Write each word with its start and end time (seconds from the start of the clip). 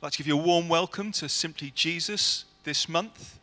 I'd 0.00 0.04
like 0.04 0.12
to 0.12 0.18
give 0.18 0.28
you 0.28 0.38
a 0.38 0.42
warm 0.42 0.66
welcome 0.70 1.12
to 1.12 1.28
Simply 1.28 1.72
Jesus 1.74 2.46
this 2.64 2.88
month. 2.88 3.38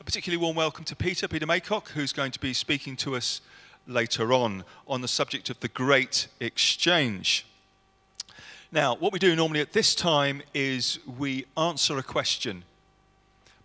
A 0.00 0.04
particularly 0.04 0.42
warm 0.42 0.56
welcome 0.56 0.86
to 0.86 0.96
Peter, 0.96 1.28
Peter 1.28 1.46
Maycock, 1.46 1.88
who's 1.88 2.14
going 2.14 2.32
to 2.32 2.40
be 2.40 2.54
speaking 2.54 2.96
to 2.96 3.14
us 3.14 3.42
later 3.86 4.32
on 4.32 4.64
on 4.88 5.02
the 5.02 5.06
subject 5.06 5.50
of 5.50 5.60
the 5.60 5.68
Great 5.68 6.28
Exchange. 6.40 7.44
Now, 8.72 8.94
what 8.96 9.12
we 9.12 9.18
do 9.18 9.36
normally 9.36 9.60
at 9.60 9.74
this 9.74 9.94
time 9.94 10.40
is 10.54 10.98
we 11.18 11.44
answer 11.58 11.98
a 11.98 12.02
question 12.02 12.64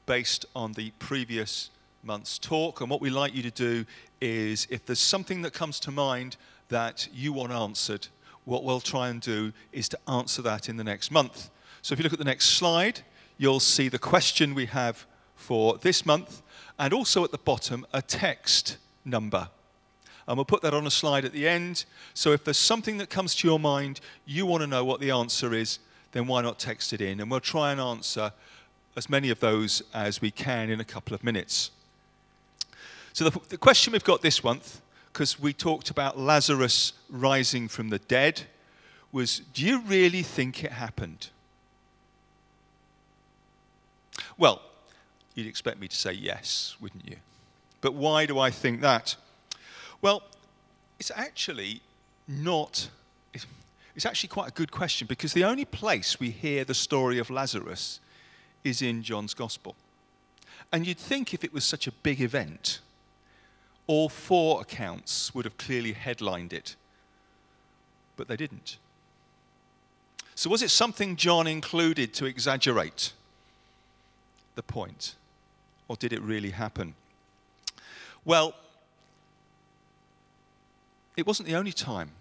based 0.06 0.46
on 0.54 0.74
the 0.74 0.92
previous 1.00 1.70
month's 2.04 2.38
talk. 2.38 2.82
And 2.82 2.90
what 2.90 3.00
we 3.00 3.10
like 3.10 3.34
you 3.34 3.44
to 3.44 3.52
do 3.52 3.86
is 4.20 4.68
if 4.70 4.86
there's 4.86 5.00
something 5.00 5.44
that 5.44 5.54
comes 5.54 5.80
to 5.80 5.92
mind 5.92 6.36
that 6.68 7.08
you 7.14 7.32
want 7.32 7.54
answered, 7.54 8.10
what 8.44 8.66
we'll 8.66 8.82
try 8.82 9.08
and 9.08 9.22
do 9.22 9.54
is 9.72 9.88
to 9.88 10.00
answer 10.10 10.42
that 10.42 10.68
in 10.68 10.76
the 10.76 10.84
next 10.84 11.10
month. 11.10 11.50
So 11.82 11.94
if 11.94 12.00
you 12.00 12.04
look 12.04 12.14
at 12.14 12.20
the 12.20 12.26
next 12.26 12.50
slide, 12.50 13.02
you'll 13.38 13.60
see 13.60 13.90
the 13.90 14.00
question 14.00 14.54
we 14.54 14.68
have 14.68 15.06
for 15.36 15.78
this 15.78 16.06
month 16.06 16.42
and 16.78 16.94
also 16.94 17.24
at 17.24 17.32
the 17.32 17.38
bottom 17.38 17.86
a 17.94 18.02
text 18.02 18.78
number 19.04 19.50
and 20.28 20.38
we'll 20.38 20.46
put 20.46 20.62
that 20.62 20.74
on 20.74 20.88
a 20.88 20.92
slide 20.92 21.26
at 21.26 21.34
the 21.34 21.48
end. 21.48 21.86
So 22.14 22.32
if 22.32 22.44
there's 22.44 22.58
something 22.58 22.98
that 23.00 23.10
comes 23.10 23.36
to 23.36 23.48
your 23.48 23.60
mind, 23.60 24.00
you 24.26 24.46
want 24.46 24.62
to 24.62 24.68
know 24.68 24.86
what 24.86 25.00
the 25.00 25.12
answer 25.12 25.54
is, 25.54 25.80
then 26.12 26.28
why 26.28 26.42
not 26.42 26.60
text 26.60 26.94
it 26.94 27.02
in? 27.02 27.20
And 27.20 27.30
we'll 27.30 27.40
try 27.40 27.72
and 27.72 27.82
answer 27.82 28.32
as 28.96 29.10
many 29.10 29.30
of 29.30 29.40
those 29.40 29.82
as 29.94 30.22
we 30.22 30.32
can 30.32 30.70
in 30.70 30.80
a 30.80 30.86
couple 30.86 31.14
of 31.14 31.24
minutes. 31.24 31.72
So 33.14 33.30
the, 33.30 33.40
the 33.50 33.58
question 33.58 33.94
we've 33.94 34.04
got 34.04 34.22
this 34.22 34.44
month, 34.44 34.82
because 35.12 35.40
we 35.40 35.52
talked 35.54 35.90
about 35.90 36.18
Lazarus 36.18 36.94
rising 37.10 37.68
from 37.68 37.90
the 37.90 38.00
dead, 38.00 38.44
was 39.12 39.40
do 39.54 39.66
you 39.66 39.82
really 39.82 40.24
think 40.24 40.64
it 40.64 40.72
happened? 40.72 41.30
Well, 44.42 44.60
you'd 45.36 45.46
expect 45.46 45.80
me 45.80 45.88
to 45.88 45.96
say 45.96 46.14
yes, 46.14 46.76
wouldn't 46.82 47.08
you? 47.08 47.18
But 47.80 47.94
why 47.94 48.26
do 48.26 48.40
I 48.40 48.50
think 48.50 48.82
that? 48.82 49.16
Well, 50.02 50.24
it's 51.00 51.12
actually 51.14 51.82
not, 52.28 52.90
it's 53.96 54.06
actually 54.08 54.30
quite 54.30 54.50
a 54.50 54.54
good 54.54 54.72
question 54.72 55.06
because 55.06 55.34
the 55.34 55.44
only 55.44 55.64
place 55.64 56.20
we 56.20 56.32
hear 56.32 56.64
the 56.64 56.74
story 56.74 57.20
of 57.20 57.30
Lazarus 57.30 58.00
is 58.64 58.82
in 58.82 59.04
John's 59.04 59.36
Gospel. 59.36 59.76
And 60.74 60.88
you'd 60.88 60.98
think 60.98 61.36
if 61.36 61.44
it 61.44 61.54
was 61.54 61.64
such 61.64 61.86
a 61.86 61.92
big 61.92 62.20
event, 62.20 62.80
all 63.86 64.10
four 64.10 64.60
accounts 64.60 65.36
would 65.36 65.46
have 65.46 65.60
clearly 65.60 65.94
headlined 65.94 66.52
it. 66.52 66.76
But 68.18 68.28
they 68.28 68.38
didn't. 68.38 68.78
So, 70.34 70.50
was 70.50 70.64
it 70.64 70.72
something 70.72 71.16
John 71.16 71.46
included 71.46 72.12
to 72.16 72.26
exaggerate 72.26 73.14
the 74.56 74.64
point? 74.64 75.16
Or 75.88 75.96
did 75.96 76.14
it 76.14 76.22
really 76.22 76.52
happen? 76.52 76.94
Well, 78.24 78.56
it 81.18 81.28
wasn't 81.28 81.50
the 81.50 81.56
only 81.56 81.72
time 81.72 82.12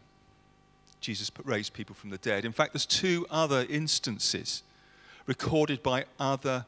Jesus 1.00 1.30
raised 1.44 1.72
people 1.72 1.94
from 1.94 2.10
the 2.10 2.18
dead. 2.18 2.44
In 2.44 2.52
fact, 2.52 2.72
there's 2.72 2.86
two 2.86 3.26
other 3.30 3.66
instances 3.68 4.62
recorded 5.26 5.82
by 5.82 6.04
other 6.18 6.66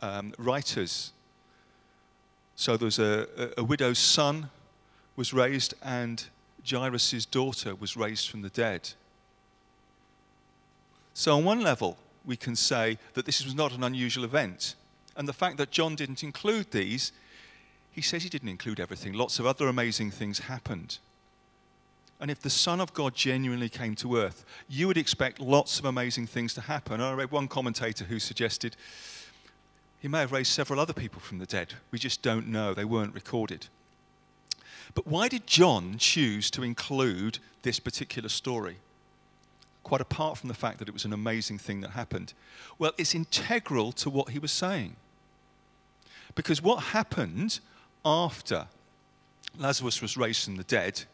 um, 0.00 0.32
writers. 0.38 1.12
So 2.56 2.76
there's 2.76 2.98
a, 2.98 3.26
a, 3.36 3.60
a 3.60 3.64
widow's 3.64 3.98
son 3.98 4.50
was 5.16 5.32
raised, 5.32 5.74
and 5.82 6.24
Jairus' 6.68 7.26
daughter 7.26 7.74
was 7.74 7.96
raised 7.96 8.28
from 8.30 8.42
the 8.42 8.48
dead. 8.50 8.90
So, 11.12 11.36
on 11.36 11.44
one 11.44 11.60
level, 11.60 11.96
we 12.24 12.36
can 12.36 12.56
say 12.56 12.98
that 13.14 13.26
this 13.26 13.44
was 13.44 13.54
not 13.54 13.72
an 13.72 13.84
unusual 13.84 14.24
event. 14.24 14.74
And 15.16 15.28
the 15.28 15.32
fact 15.32 15.56
that 15.58 15.70
John 15.70 15.94
didn't 15.94 16.22
include 16.22 16.70
these, 16.70 17.12
he 17.90 18.02
says 18.02 18.22
he 18.22 18.28
didn't 18.28 18.48
include 18.48 18.80
everything. 18.80 19.12
Lots 19.12 19.38
of 19.38 19.46
other 19.46 19.68
amazing 19.68 20.10
things 20.10 20.40
happened. 20.40 20.98
And 22.20 22.30
if 22.30 22.40
the 22.40 22.50
Son 22.50 22.80
of 22.80 22.94
God 22.94 23.14
genuinely 23.14 23.68
came 23.68 23.94
to 23.96 24.16
earth, 24.16 24.44
you 24.68 24.86
would 24.86 24.96
expect 24.96 25.40
lots 25.40 25.78
of 25.78 25.84
amazing 25.84 26.26
things 26.26 26.54
to 26.54 26.62
happen. 26.62 27.00
I 27.00 27.12
read 27.12 27.30
one 27.30 27.48
commentator 27.48 28.04
who 28.04 28.18
suggested 28.18 28.76
he 30.00 30.08
may 30.08 30.20
have 30.20 30.32
raised 30.32 30.52
several 30.52 30.80
other 30.80 30.92
people 30.92 31.20
from 31.20 31.38
the 31.38 31.46
dead. 31.46 31.74
We 31.90 31.98
just 31.98 32.22
don't 32.22 32.48
know, 32.48 32.74
they 32.74 32.84
weren't 32.84 33.14
recorded. 33.14 33.66
But 34.94 35.06
why 35.06 35.28
did 35.28 35.46
John 35.46 35.96
choose 35.98 36.50
to 36.52 36.62
include 36.62 37.38
this 37.62 37.80
particular 37.80 38.28
story? 38.28 38.76
Quite 39.82 40.00
apart 40.00 40.38
from 40.38 40.48
the 40.48 40.54
fact 40.54 40.78
that 40.78 40.88
it 40.88 40.94
was 40.94 41.04
an 41.04 41.12
amazing 41.12 41.58
thing 41.58 41.80
that 41.80 41.90
happened. 41.90 42.32
Well, 42.78 42.92
it's 42.96 43.14
integral 43.14 43.92
to 43.92 44.10
what 44.10 44.30
he 44.30 44.38
was 44.38 44.52
saying. 44.52 44.96
Because 46.34 46.62
what 46.62 46.82
happened 46.82 47.60
after 48.04 48.66
Lazarus 49.58 50.02
was 50.02 50.16
raised 50.16 50.44
from 50.44 50.56
the 50.56 50.64
dead 50.64 51.04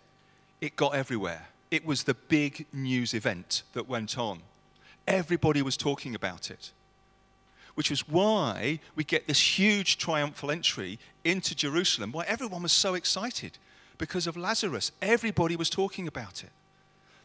it 0.60 0.76
got 0.76 0.94
everywhere. 0.94 1.48
It 1.70 1.86
was 1.86 2.04
the 2.04 2.14
big 2.14 2.66
news 2.72 3.14
event 3.14 3.62
that 3.72 3.88
went 3.88 4.18
on. 4.18 4.40
Everybody 5.06 5.62
was 5.62 5.76
talking 5.76 6.14
about 6.14 6.50
it, 6.50 6.72
which 7.74 7.90
was 7.90 8.06
why 8.08 8.80
we 8.94 9.04
get 9.04 9.26
this 9.26 9.58
huge 9.58 9.96
triumphal 9.96 10.50
entry 10.50 10.98
into 11.24 11.54
Jerusalem, 11.54 12.12
why 12.12 12.24
everyone 12.26 12.62
was 12.62 12.72
so 12.72 12.94
excited 12.94 13.56
because 13.98 14.26
of 14.26 14.36
Lazarus. 14.36 14.92
Everybody 15.00 15.56
was 15.56 15.70
talking 15.70 16.06
about 16.06 16.44
it. 16.44 16.50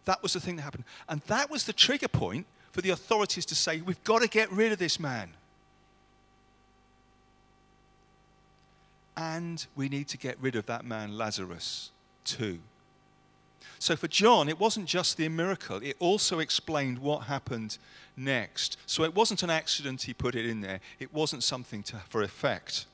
That 0.06 0.22
was 0.22 0.34
the 0.34 0.40
thing 0.40 0.56
that 0.58 0.62
happened. 0.62 0.86
And 1.10 1.22
that 1.22 1.50
was 1.50 1.66
the 1.66 1.74
trigger 1.74 2.08
point 2.08 2.46
for 2.72 2.82
the 2.82 2.92
authorities 2.92 3.46
to 3.48 3.56
say, 3.56 3.82
we've 3.82 4.04
got 4.04 4.22
to 4.22 4.28
get 4.28 4.52
rid 4.52 4.72
of 4.72 4.78
this 4.78 5.00
man. 5.00 5.32
And 9.18 9.66
we 9.76 9.90
need 9.90 10.08
to 10.10 10.18
get 10.18 10.38
rid 10.42 10.56
of 10.56 10.66
that 10.66 10.86
man, 10.86 11.18
Lazarus, 11.18 11.92
too. 12.24 12.60
So 13.80 13.96
for 13.96 14.08
John, 14.08 14.50
it 14.50 14.60
wasn't 14.60 14.88
just 14.88 15.18
the 15.18 15.28
miracle, 15.30 15.80
it 15.84 15.96
also 16.00 16.40
explained 16.40 17.00
what 17.00 17.24
happened 17.24 17.78
next. 18.18 18.78
So 18.86 19.04
it 19.04 19.14
wasn't 19.14 19.44
an 19.44 19.50
accident 19.50 20.04
he 20.04 20.14
put 20.14 20.36
it 20.36 20.46
in 20.46 20.62
there, 20.62 20.80
it 21.00 21.14
wasn't 21.14 21.44
something 21.44 21.84
to, 21.84 21.98
for 22.10 22.22
effect. 22.22 22.86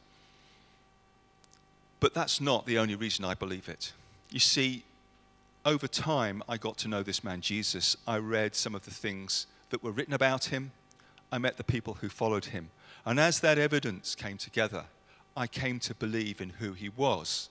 But 1.99 2.13
that's 2.13 2.41
not 2.41 2.65
the 2.65 2.79
only 2.79 2.95
reason 2.95 3.23
I 3.23 3.35
believe 3.35 3.69
it. 3.69 3.93
You 4.31 4.39
see, 4.39 4.83
over 5.65 5.87
time, 5.87 6.41
I 6.49 6.57
got 6.57 6.77
to 6.79 6.87
know 6.87 7.03
this 7.03 7.23
man, 7.23 7.41
Jesus. 7.41 7.95
I 8.07 8.17
read 8.17 8.55
some 8.55 8.73
of 8.73 8.85
the 8.85 8.91
things 8.91 9.45
that 9.69 9.83
were 9.83 9.91
written 9.91 10.13
about 10.13 10.45
him. 10.45 10.71
I 11.31 11.37
met 11.37 11.57
the 11.57 11.63
people 11.63 11.95
who 12.01 12.09
followed 12.09 12.45
him. 12.45 12.71
And 13.05 13.19
as 13.19 13.39
that 13.41 13.59
evidence 13.59 14.15
came 14.15 14.37
together, 14.37 14.85
I 15.35 15.47
came 15.47 15.79
to 15.81 15.95
believe 15.95 16.41
in 16.41 16.49
who 16.49 16.73
he 16.73 16.89
was. 16.89 17.49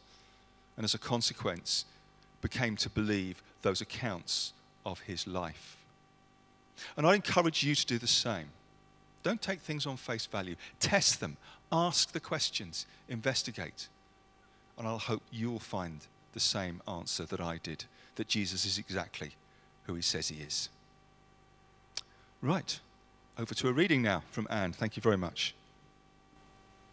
And 0.77 0.85
as 0.85 0.95
a 0.95 0.99
consequence, 0.99 1.85
became 2.41 2.77
to 2.77 2.91
believe 2.91 3.43
those 3.63 3.81
accounts 3.81 4.53
of 4.87 5.01
his 5.01 5.27
life. 5.27 5.77
And 6.97 7.07
I 7.07 7.15
encourage 7.15 7.63
you 7.63 7.75
to 7.75 7.87
do 7.87 7.99
the 7.99 8.07
same. 8.07 8.47
Don't 9.23 9.43
take 9.43 9.61
things 9.61 9.87
on 9.87 9.97
face 9.97 10.25
value, 10.27 10.57
test 10.79 11.21
them, 11.21 11.37
ask 11.71 12.13
the 12.13 12.21
questions, 12.21 12.87
investigate. 13.09 13.89
And 14.79 14.89
I'll 14.89 14.99
hope 14.99 15.23
you'll 15.31 15.59
find 15.59 16.01
the 16.33 16.41
same 16.41 16.81
answer 16.89 17.25
that 17.27 17.41
I 17.41 17.59
did 17.63 17.85
that 18.17 18.29
Jesus 18.29 18.65
is 18.65 18.79
exactly 18.79 19.33
who 19.85 19.95
he 19.95 20.03
says 20.03 20.29
he 20.29 20.43
is. 20.43 20.69
Right, 22.41 22.81
over 23.39 23.55
to 23.55 23.69
a 23.69 23.73
reading 23.73 24.01
now 24.01 24.23
from 24.31 24.47
Anne. 24.49 24.73
Thank 24.73 24.97
you 24.97 25.03
very 25.03 25.19
much. 25.19 25.55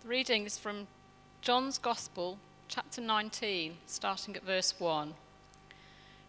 Reading 0.08 0.46
is 0.46 0.58
from 0.58 0.88
John's 1.42 1.78
Gospel, 1.78 2.38
chapter 2.70 3.02
19, 3.02 3.76
starting 3.88 4.38
at 4.38 4.46
verse 4.46 4.74
1. 4.80 5.14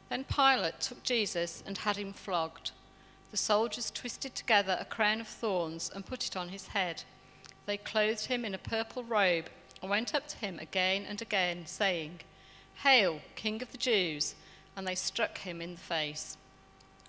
Then 0.08 0.24
Pilate 0.24 0.80
took 0.80 1.04
Jesus 1.04 1.62
and 1.64 1.78
had 1.78 1.96
him 1.96 2.12
flogged. 2.12 2.72
The 3.30 3.36
soldiers 3.36 3.92
twisted 3.92 4.34
together 4.34 4.76
a 4.80 4.84
crown 4.84 5.20
of 5.20 5.28
thorns 5.28 5.92
and 5.94 6.04
put 6.04 6.26
it 6.26 6.36
on 6.36 6.48
his 6.48 6.66
head. 6.66 7.04
They 7.66 7.76
clothed 7.76 8.24
him 8.24 8.44
in 8.44 8.52
a 8.52 8.58
purple 8.58 9.04
robe 9.04 9.44
and 9.80 9.88
went 9.88 10.12
up 10.12 10.26
to 10.26 10.38
him 10.38 10.58
again 10.58 11.04
and 11.08 11.22
again, 11.22 11.64
saying, 11.64 12.22
Hail, 12.82 13.20
King 13.36 13.62
of 13.62 13.70
the 13.70 13.78
Jews! 13.78 14.34
And 14.76 14.88
they 14.88 14.96
struck 14.96 15.38
him 15.38 15.60
in 15.60 15.76
the 15.76 15.80
face. 15.80 16.36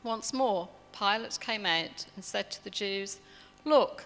Once 0.04 0.32
more, 0.34 0.70
Pilate 0.96 1.40
came 1.40 1.66
out 1.66 2.06
and 2.16 2.24
said 2.24 2.52
to 2.52 2.64
the 2.64 2.70
Jews, 2.70 3.18
Look, 3.66 4.06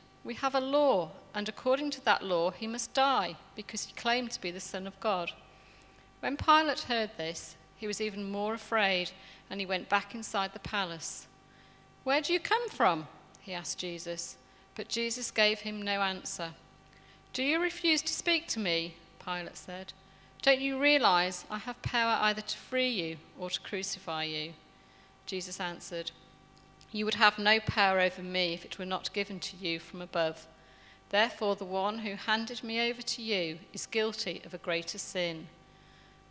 We 0.23 0.35
have 0.35 0.55
a 0.55 0.59
law, 0.59 1.11
and 1.33 1.49
according 1.49 1.91
to 1.91 2.05
that 2.05 2.23
law, 2.23 2.51
he 2.51 2.67
must 2.67 2.93
die, 2.93 3.37
because 3.55 3.85
he 3.85 3.93
claimed 3.93 4.31
to 4.31 4.41
be 4.41 4.51
the 4.51 4.59
Son 4.59 4.85
of 4.85 4.99
God. 4.99 5.31
When 6.19 6.37
Pilate 6.37 6.81
heard 6.81 7.11
this, 7.17 7.55
he 7.75 7.87
was 7.87 7.99
even 7.99 8.29
more 8.29 8.53
afraid, 8.53 9.11
and 9.49 9.59
he 9.59 9.65
went 9.65 9.89
back 9.89 10.13
inside 10.13 10.53
the 10.53 10.59
palace. 10.59 11.27
Where 12.03 12.21
do 12.21 12.33
you 12.33 12.39
come 12.39 12.69
from? 12.69 13.07
he 13.39 13.53
asked 13.53 13.79
Jesus. 13.79 14.37
But 14.75 14.87
Jesus 14.87 15.31
gave 15.31 15.59
him 15.59 15.81
no 15.81 16.01
answer. 16.01 16.51
Do 17.33 17.43
you 17.43 17.59
refuse 17.59 18.01
to 18.03 18.13
speak 18.13 18.47
to 18.49 18.59
me? 18.59 18.95
Pilate 19.23 19.57
said. 19.57 19.93
Don't 20.41 20.61
you 20.61 20.79
realize 20.79 21.45
I 21.49 21.59
have 21.59 21.81
power 21.81 22.17
either 22.21 22.41
to 22.41 22.57
free 22.57 22.89
you 22.89 23.17
or 23.37 23.49
to 23.49 23.59
crucify 23.59 24.23
you? 24.23 24.53
Jesus 25.25 25.59
answered, 25.59 26.11
You 26.91 27.05
would 27.05 27.15
have 27.15 27.39
no 27.39 27.59
power 27.59 27.99
over 27.99 28.21
me 28.21 28.53
if 28.53 28.65
it 28.65 28.77
were 28.77 28.85
not 28.85 29.13
given 29.13 29.39
to 29.39 29.55
you 29.57 29.79
from 29.79 30.01
above. 30.01 30.47
Therefore, 31.09 31.55
the 31.55 31.65
one 31.65 31.99
who 31.99 32.15
handed 32.15 32.63
me 32.63 32.89
over 32.89 33.01
to 33.01 33.21
you 33.21 33.59
is 33.73 33.85
guilty 33.85 34.41
of 34.45 34.53
a 34.53 34.57
greater 34.57 34.97
sin. 34.97 35.47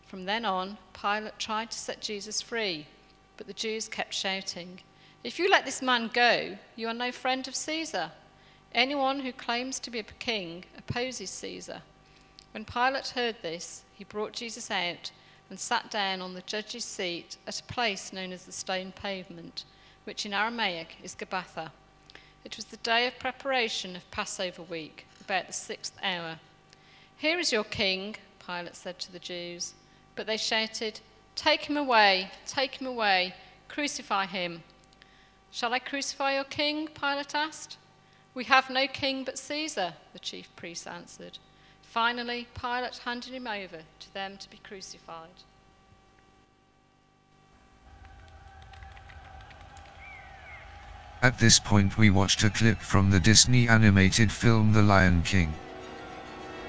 From 0.06 0.24
then 0.24 0.44
on, 0.44 0.78
Pilate 0.92 1.38
tried 1.38 1.70
to 1.70 1.78
set 1.78 2.00
Jesus 2.00 2.42
free, 2.42 2.86
but 3.36 3.46
the 3.46 3.52
Jews 3.52 3.88
kept 3.88 4.12
shouting, 4.12 4.80
If 5.22 5.38
you 5.38 5.48
let 5.48 5.64
this 5.64 5.80
man 5.80 6.10
go, 6.12 6.58
you 6.76 6.88
are 6.88 6.94
no 6.94 7.12
friend 7.12 7.46
of 7.46 7.54
Caesar. 7.54 8.10
Anyone 8.72 9.20
who 9.20 9.32
claims 9.32 9.78
to 9.80 9.90
be 9.90 9.98
a 9.98 10.02
king 10.02 10.64
opposes 10.76 11.30
Caesar. 11.30 11.82
When 12.52 12.64
Pilate 12.64 13.08
heard 13.08 13.36
this, 13.42 13.84
he 13.94 14.04
brought 14.04 14.32
Jesus 14.32 14.70
out 14.70 15.10
and 15.48 15.58
sat 15.58 15.90
down 15.90 16.20
on 16.20 16.34
the 16.34 16.42
judge's 16.42 16.84
seat 16.84 17.36
at 17.46 17.60
a 17.60 17.64
place 17.64 18.12
known 18.12 18.32
as 18.32 18.44
the 18.44 18.52
stone 18.52 18.92
pavement, 18.92 19.64
which 20.04 20.26
in 20.26 20.32
Aramaic 20.32 20.96
is 21.02 21.14
Gabbatha. 21.14 21.70
It 22.44 22.56
was 22.56 22.66
the 22.66 22.76
day 22.78 23.06
of 23.06 23.18
preparation 23.18 23.96
of 23.96 24.10
Passover 24.10 24.62
week, 24.62 25.06
about 25.20 25.46
the 25.46 25.52
sixth 25.52 25.96
hour. 26.02 26.38
Here 27.16 27.38
is 27.38 27.52
your 27.52 27.64
king, 27.64 28.16
Pilate 28.44 28.74
said 28.74 28.98
to 29.00 29.12
the 29.12 29.18
Jews. 29.18 29.74
But 30.16 30.26
they 30.26 30.36
shouted, 30.36 31.00
Take 31.36 31.66
him 31.66 31.76
away, 31.76 32.30
take 32.46 32.80
him 32.80 32.86
away, 32.86 33.34
crucify 33.68 34.26
him. 34.26 34.62
Shall 35.50 35.74
I 35.74 35.78
crucify 35.78 36.34
your 36.34 36.44
king? 36.44 36.88
Pilate 36.88 37.34
asked. 37.34 37.76
We 38.34 38.44
have 38.44 38.70
no 38.70 38.86
king 38.86 39.24
but 39.24 39.38
Caesar, 39.38 39.94
the 40.12 40.18
chief 40.18 40.54
priests 40.56 40.86
answered. 40.86 41.38
Finally, 41.82 42.46
Pilate 42.54 42.98
handed 42.98 43.32
him 43.32 43.46
over 43.46 43.80
to 43.98 44.14
them 44.14 44.36
to 44.38 44.48
be 44.48 44.58
crucified. 44.58 45.44
At 51.22 51.36
this 51.36 51.58
point 51.58 51.98
we 51.98 52.08
watched 52.08 52.42
a 52.44 52.48
clip 52.48 52.80
from 52.80 53.10
the 53.10 53.20
Disney 53.20 53.68
animated 53.68 54.32
film 54.32 54.72
The 54.72 54.80
Lion 54.80 55.22
King. 55.22 55.54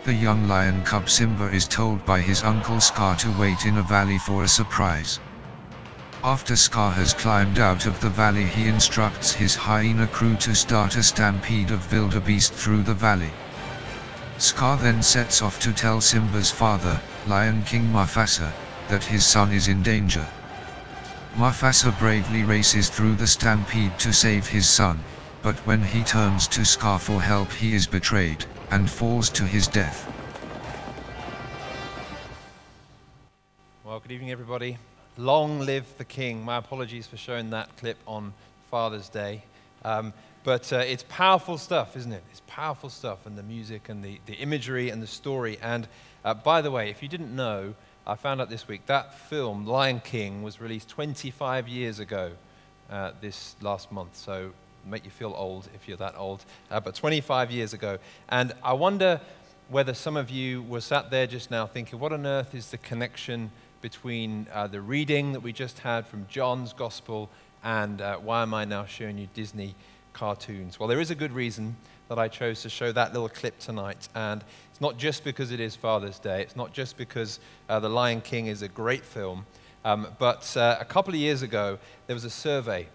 The 0.03 0.13
young 0.13 0.43
lion 0.45 0.83
cub 0.83 1.09
Simba 1.09 1.45
is 1.45 1.69
told 1.69 2.03
by 2.03 2.19
his 2.19 2.43
uncle 2.43 2.81
Scar 2.81 3.15
to 3.17 3.31
wait 3.31 3.63
in 3.65 3.77
a 3.77 3.81
valley 3.81 4.17
for 4.17 4.43
a 4.43 4.49
surprise. 4.49 5.21
After 6.21 6.57
Scar 6.57 6.91
has 6.91 7.13
climbed 7.13 7.59
out 7.59 7.85
of 7.85 8.01
the 8.01 8.09
valley 8.09 8.45
he 8.45 8.67
instructs 8.67 9.31
his 9.31 9.55
hyena 9.55 10.09
crew 10.09 10.35
to 10.37 10.53
start 10.53 10.97
a 10.97 11.03
stampede 11.03 11.71
of 11.71 11.89
wildebeest 11.89 12.53
through 12.53 12.83
the 12.83 12.93
valley. 12.93 13.31
Scar 14.37 14.75
then 14.75 15.01
sets 15.01 15.41
off 15.41 15.59
to 15.59 15.71
tell 15.71 16.01
Simba's 16.01 16.51
father, 16.51 17.01
Lion 17.25 17.63
King 17.63 17.89
Mufasa, 17.89 18.53
that 18.89 19.05
his 19.05 19.25
son 19.25 19.53
is 19.53 19.69
in 19.69 19.81
danger. 19.81 20.27
Mufasa 21.35 21.97
bravely 21.97 22.43
races 22.43 22.89
through 22.89 23.15
the 23.15 23.25
stampede 23.25 23.97
to 23.99 24.11
save 24.11 24.45
his 24.45 24.69
son, 24.69 24.99
but 25.41 25.55
when 25.65 25.81
he 25.81 26.03
turns 26.03 26.45
to 26.49 26.65
Scar 26.65 26.99
for 26.99 27.21
help 27.21 27.49
he 27.53 27.73
is 27.73 27.87
betrayed, 27.87 28.43
and 28.69 28.89
falls 28.89 29.29
to 29.29 29.43
his 29.43 29.65
death. 29.65 30.11
Well, 33.85 34.01
good 34.01 34.11
evening, 34.11 34.31
everybody. 34.31 34.77
Long 35.17 35.61
live 35.61 35.85
the 35.97 36.03
King. 36.03 36.43
My 36.43 36.57
apologies 36.57 37.07
for 37.07 37.15
showing 37.15 37.49
that 37.51 37.75
clip 37.77 37.97
on 38.05 38.33
Father's 38.69 39.07
Day. 39.07 39.41
Um, 39.85 40.13
but 40.43 40.71
uh, 40.73 40.77
it's 40.77 41.05
powerful 41.07 41.57
stuff, 41.57 41.95
isn't 41.95 42.11
it? 42.11 42.23
It's 42.31 42.41
powerful 42.45 42.89
stuff, 42.89 43.25
and 43.25 43.37
the 43.37 43.43
music 43.43 43.87
and 43.87 44.03
the, 44.03 44.19
the 44.25 44.33
imagery 44.33 44.89
and 44.89 45.01
the 45.01 45.07
story. 45.07 45.57
And 45.61 45.87
uh, 46.25 46.33
by 46.33 46.61
the 46.61 46.71
way, 46.71 46.89
if 46.89 47.01
you 47.01 47.07
didn't 47.07 47.33
know, 47.33 47.73
I 48.05 48.15
found 48.15 48.41
out 48.41 48.49
this 48.49 48.67
week 48.67 48.85
that 48.87 49.13
film, 49.13 49.65
Lion 49.65 49.99
King, 49.99 50.41
was 50.41 50.59
released 50.59 50.89
25 50.89 51.67
years 51.67 51.99
ago 51.99 52.31
uh, 52.89 53.11
this 53.21 53.55
last 53.61 53.91
month. 53.91 54.15
So 54.15 54.51
make 54.85 55.05
you 55.05 55.11
feel 55.11 55.33
old 55.37 55.69
if 55.75 55.87
you're 55.87 55.97
that 55.97 56.15
old. 56.17 56.43
Uh, 56.69 56.79
but 56.79 56.95
25 56.95 57.51
years 57.51 57.73
ago. 57.73 57.99
And 58.29 58.53
I 58.63 58.73
wonder 58.73 59.21
whether 59.69 59.93
some 59.93 60.17
of 60.17 60.29
you 60.29 60.63
were 60.63 60.81
sat 60.81 61.11
there 61.11 61.27
just 61.27 61.51
now 61.51 61.67
thinking, 61.67 61.99
what 61.99 62.11
on 62.11 62.25
earth 62.25 62.55
is 62.55 62.71
the 62.71 62.77
connection 62.77 63.51
between 63.81 64.47
uh, 64.53 64.67
the 64.67 64.81
reading 64.81 65.33
that 65.33 65.41
we 65.41 65.53
just 65.53 65.79
had 65.79 66.07
from 66.07 66.25
John's 66.27 66.73
Gospel 66.73 67.29
and 67.63 68.01
uh, 68.01 68.17
why 68.17 68.41
am 68.41 68.53
I 68.53 68.65
now 68.65 68.85
showing 68.85 69.17
you 69.17 69.27
Disney? 69.33 69.75
cartoons? 70.13 70.79
Well, 70.79 70.87
there 70.87 70.99
is 70.99 71.11
a 71.11 71.15
good 71.15 71.31
reason 71.31 71.75
that 72.11 72.19
I 72.19 72.27
chose 72.27 72.61
to 72.63 72.69
show 72.69 72.91
that 72.91 73.13
little 73.13 73.29
clip 73.29 73.57
tonight. 73.57 74.09
And 74.15 74.43
it's 74.69 74.81
not 74.81 74.97
just 74.97 75.23
because 75.23 75.53
it 75.53 75.61
is 75.61 75.77
Father's 75.77 76.19
Day, 76.19 76.41
it's 76.41 76.57
not 76.57 76.73
just 76.73 76.97
because 76.97 77.39
uh, 77.69 77.79
The 77.79 77.87
Lion 77.87 78.19
King 78.19 78.47
is 78.47 78.63
a 78.63 78.67
great 78.67 79.05
film, 79.05 79.45
um, 79.85 80.07
but 80.19 80.57
uh, 80.57 80.75
a 80.81 80.83
couple 80.83 81.13
of 81.13 81.19
years 81.21 81.41
ago, 81.41 81.79
there 82.07 82.13
was 82.13 82.25
a 82.25 82.29
survey 82.29 82.89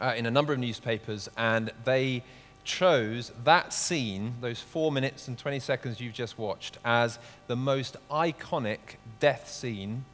uh, 0.00 0.14
in 0.16 0.26
a 0.26 0.30
number 0.32 0.52
of 0.52 0.58
newspapers, 0.58 1.30
and 1.36 1.70
they 1.84 2.24
chose 2.64 3.30
that 3.44 3.72
scene, 3.72 4.34
those 4.40 4.58
four 4.58 4.90
minutes 4.90 5.28
and 5.28 5.38
20 5.38 5.60
seconds 5.60 6.00
you've 6.00 6.12
just 6.12 6.36
watched, 6.36 6.78
as 6.84 7.20
the 7.46 7.54
most 7.54 7.96
iconic 8.10 8.96
death 9.20 9.48
scene 9.48 10.04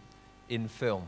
in 0.51 0.69
film 0.69 1.07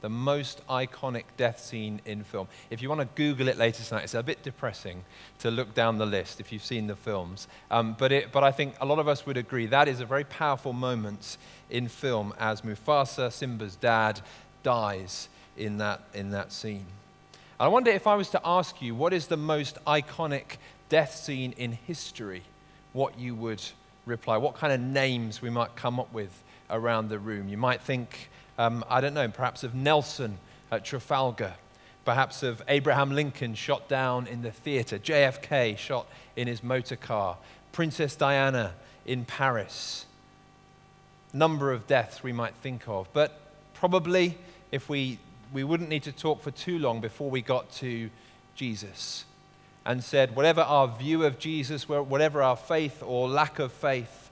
the 0.00 0.08
most 0.08 0.66
iconic 0.68 1.24
death 1.36 1.60
scene 1.60 2.00
in 2.04 2.24
film. 2.24 2.48
If 2.70 2.82
you 2.82 2.88
want 2.88 3.00
to 3.02 3.08
Google 3.14 3.48
it 3.48 3.58
later 3.58 3.82
tonight, 3.82 4.04
it's 4.04 4.14
a 4.14 4.22
bit 4.22 4.42
depressing 4.42 5.04
to 5.40 5.50
look 5.50 5.74
down 5.74 5.98
the 5.98 6.06
list 6.06 6.40
if 6.40 6.52
you've 6.52 6.64
seen 6.64 6.86
the 6.86 6.96
films. 6.96 7.48
Um, 7.70 7.94
but, 7.98 8.12
it, 8.12 8.32
but 8.32 8.42
I 8.42 8.50
think 8.50 8.74
a 8.80 8.86
lot 8.86 8.98
of 8.98 9.08
us 9.08 9.26
would 9.26 9.36
agree 9.36 9.66
that 9.66 9.88
is 9.88 10.00
a 10.00 10.06
very 10.06 10.24
powerful 10.24 10.72
moment 10.72 11.36
in 11.68 11.88
film 11.88 12.34
as 12.38 12.62
Mufasa, 12.62 13.30
Simba's 13.30 13.76
dad, 13.76 14.20
dies 14.62 15.28
in 15.56 15.78
that, 15.78 16.00
in 16.14 16.30
that 16.30 16.52
scene. 16.52 16.86
I 17.58 17.68
wonder 17.68 17.90
if 17.90 18.06
I 18.06 18.14
was 18.14 18.30
to 18.30 18.40
ask 18.42 18.80
you, 18.80 18.94
what 18.94 19.12
is 19.12 19.26
the 19.26 19.36
most 19.36 19.76
iconic 19.84 20.56
death 20.88 21.14
scene 21.14 21.52
in 21.58 21.72
history, 21.72 22.42
what 22.94 23.18
you 23.18 23.34
would 23.34 23.62
reply? 24.06 24.38
What 24.38 24.54
kind 24.54 24.72
of 24.72 24.80
names 24.80 25.42
we 25.42 25.50
might 25.50 25.76
come 25.76 26.00
up 26.00 26.10
with 26.10 26.42
around 26.70 27.10
the 27.10 27.18
room? 27.18 27.50
You 27.50 27.58
might 27.58 27.82
think 27.82 28.29
um, 28.60 28.84
I 28.90 29.00
don't 29.00 29.14
know, 29.14 29.26
perhaps 29.26 29.64
of 29.64 29.74
Nelson 29.74 30.36
at 30.70 30.84
Trafalgar, 30.84 31.54
perhaps 32.04 32.42
of 32.42 32.62
Abraham 32.68 33.10
Lincoln 33.10 33.54
shot 33.54 33.88
down 33.88 34.26
in 34.26 34.42
the 34.42 34.50
theater, 34.50 34.98
JFK 34.98 35.78
shot 35.78 36.06
in 36.36 36.46
his 36.46 36.62
motor 36.62 36.96
car, 36.96 37.38
Princess 37.72 38.14
Diana 38.14 38.74
in 39.06 39.24
Paris. 39.24 40.04
Number 41.32 41.72
of 41.72 41.86
deaths 41.86 42.22
we 42.22 42.34
might 42.34 42.54
think 42.56 42.86
of, 42.86 43.10
but 43.14 43.40
probably 43.72 44.36
if 44.70 44.90
we, 44.90 45.18
we 45.54 45.64
wouldn't 45.64 45.88
need 45.88 46.02
to 46.02 46.12
talk 46.12 46.42
for 46.42 46.50
too 46.50 46.78
long 46.78 47.00
before 47.00 47.30
we 47.30 47.40
got 47.40 47.72
to 47.76 48.10
Jesus 48.54 49.24
and 49.86 50.04
said, 50.04 50.36
whatever 50.36 50.60
our 50.60 50.86
view 50.86 51.24
of 51.24 51.38
Jesus, 51.38 51.88
whatever 51.88 52.42
our 52.42 52.56
faith 52.56 53.02
or 53.02 53.26
lack 53.26 53.58
of 53.58 53.72
faith, 53.72 54.29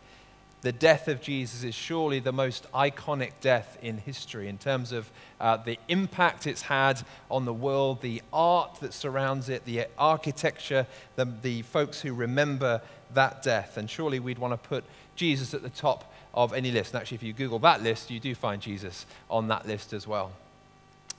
the 0.63 0.73
death 0.73 1.07
of 1.07 1.21
Jesus 1.21 1.63
is 1.63 1.75
surely 1.75 2.19
the 2.19 2.33
most 2.33 2.71
iconic 2.73 3.33
death 3.41 3.79
in 3.81 3.99
history 3.99 4.49
in 4.49 4.59
terms 4.59 4.91
of 4.91 5.11
uh, 5.41 5.57
the 5.57 5.79
impact 5.87 6.47
it's 6.47 6.63
had 6.63 7.01
on 7.31 7.45
the 7.45 7.53
world, 7.53 8.03
the 8.03 8.23
art 8.33 8.79
that 8.81 8.93
surrounds 8.93 9.49
it, 9.49 9.65
the 9.65 9.87
architecture, 9.97 10.87
the, 11.15 11.25
the 11.25 11.63
folks 11.63 12.01
who 12.01 12.13
remember 12.13 12.83
that 13.15 13.43
death. 13.43 13.77
And 13.77 13.89
surely 13.89 14.19
we'd 14.19 14.39
want 14.39 14.53
to 14.61 14.69
put 14.69 14.85
Jesus 15.15 15.55
at 15.55 15.63
the 15.63 15.71
top 15.71 16.13
of 16.35 16.53
any 16.53 16.73
list. 16.73 16.93
And 16.93 17.01
actually, 17.01 17.17
if 17.17 17.23
you 17.23 17.33
Google 17.33 17.61
that 17.61 17.83
list, 17.83 18.11
you 18.11 18.19
do 18.19 18.35
find 18.35 18.61
Jesus 18.61 19.07
on 19.31 19.47
that 19.49 19.67
list 19.67 19.93
as 19.93 20.09
well. 20.09 20.33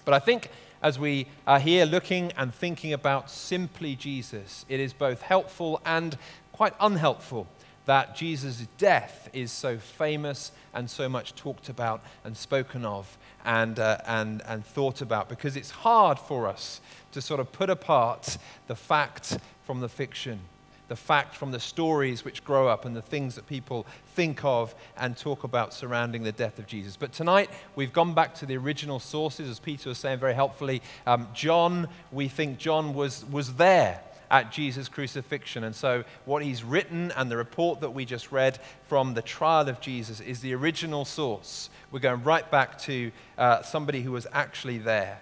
But 0.04 0.16
I 0.16 0.20
think 0.20 0.50
as 0.82 1.00
we 1.00 1.28
are 1.48 1.60
here 1.60 1.86
looking 1.86 2.34
and 2.34 2.54
thinking 2.54 2.92
about 2.92 3.30
simply 3.30 3.96
Jesus, 3.96 4.66
it 4.68 4.82
is 4.82 4.92
both 4.92 5.22
helpful 5.22 5.82
and 5.86 6.18
quite 6.52 6.74
unhelpful 6.80 7.48
that 7.90 8.16
Jesus' 8.16 8.68
death 8.78 9.30
is 9.34 9.52
so 9.52 9.80
famous 9.80 10.52
and 10.76 10.88
so 10.88 11.10
much 11.10 11.34
talked 11.34 11.70
about 11.70 12.04
and 12.24 12.38
spoken 12.38 12.86
of 12.86 13.18
and, 13.44 13.80
uh, 13.80 13.98
and, 14.06 14.44
and 14.46 14.64
thought 14.64 15.02
about 15.02 15.28
because 15.28 15.56
it's 15.56 15.72
hard 15.72 16.20
for 16.20 16.46
us 16.46 16.82
to 17.14 17.20
sort 17.20 17.40
of 17.40 17.52
put 17.52 17.68
apart 17.68 18.38
the 18.68 18.76
fact 18.76 19.40
from 19.66 19.80
the 19.80 19.90
fiction, 19.90 20.40
the 20.88 20.96
fact 20.96 21.36
from 21.36 21.50
the 21.50 21.60
stories 21.60 22.24
which 22.24 22.44
grow 22.44 22.68
up 22.68 22.86
and 22.86 22.96
the 22.96 23.02
things 23.02 23.34
that 23.34 23.48
people 23.48 23.88
think 24.14 24.46
of 24.46 24.76
and 24.96 25.18
talk 25.18 25.44
about 25.44 25.74
surrounding 25.74 26.22
the 26.22 26.32
death 26.32 26.60
of 26.60 26.68
Jesus. 26.68 26.96
But 26.96 27.12
tonight, 27.12 27.50
we've 27.76 27.92
gone 27.92 28.14
back 28.14 28.36
to 28.36 28.46
the 28.46 28.58
original 28.58 29.00
sources, 29.00 29.50
as 29.50 29.60
Peter 29.60 29.90
was 29.90 29.98
saying 29.98 30.20
very 30.20 30.36
helpfully. 30.36 30.84
Um, 31.08 31.28
John, 31.34 31.88
we 32.12 32.28
think 32.28 32.60
John 32.60 32.94
was, 32.94 33.26
was 33.32 33.56
there 33.56 34.02
at 34.32 34.52
Jesus' 34.52 34.90
crucifixion. 34.90 35.64
And 35.64 35.76
so, 35.76 36.04
what 36.26 36.44
he's 36.44 36.64
written 36.64 37.12
and 37.16 37.30
the 37.32 37.38
report 37.38 37.82
that 37.82 37.92
we 37.92 38.06
just 38.06 38.32
read 38.32 38.60
from 38.88 39.14
the 39.14 39.22
trial 39.22 39.70
of 39.70 39.82
Jesus 39.82 40.20
is 40.20 40.40
the 40.42 40.54
original 40.54 41.06
source. 41.06 41.70
We're 41.92 42.00
going 42.00 42.24
right 42.24 42.50
back 42.50 42.78
to 42.80 43.12
uh, 43.38 43.62
somebody 43.64 44.02
who 44.02 44.12
was 44.12 44.28
actually 44.32 44.78
there. 44.78 45.22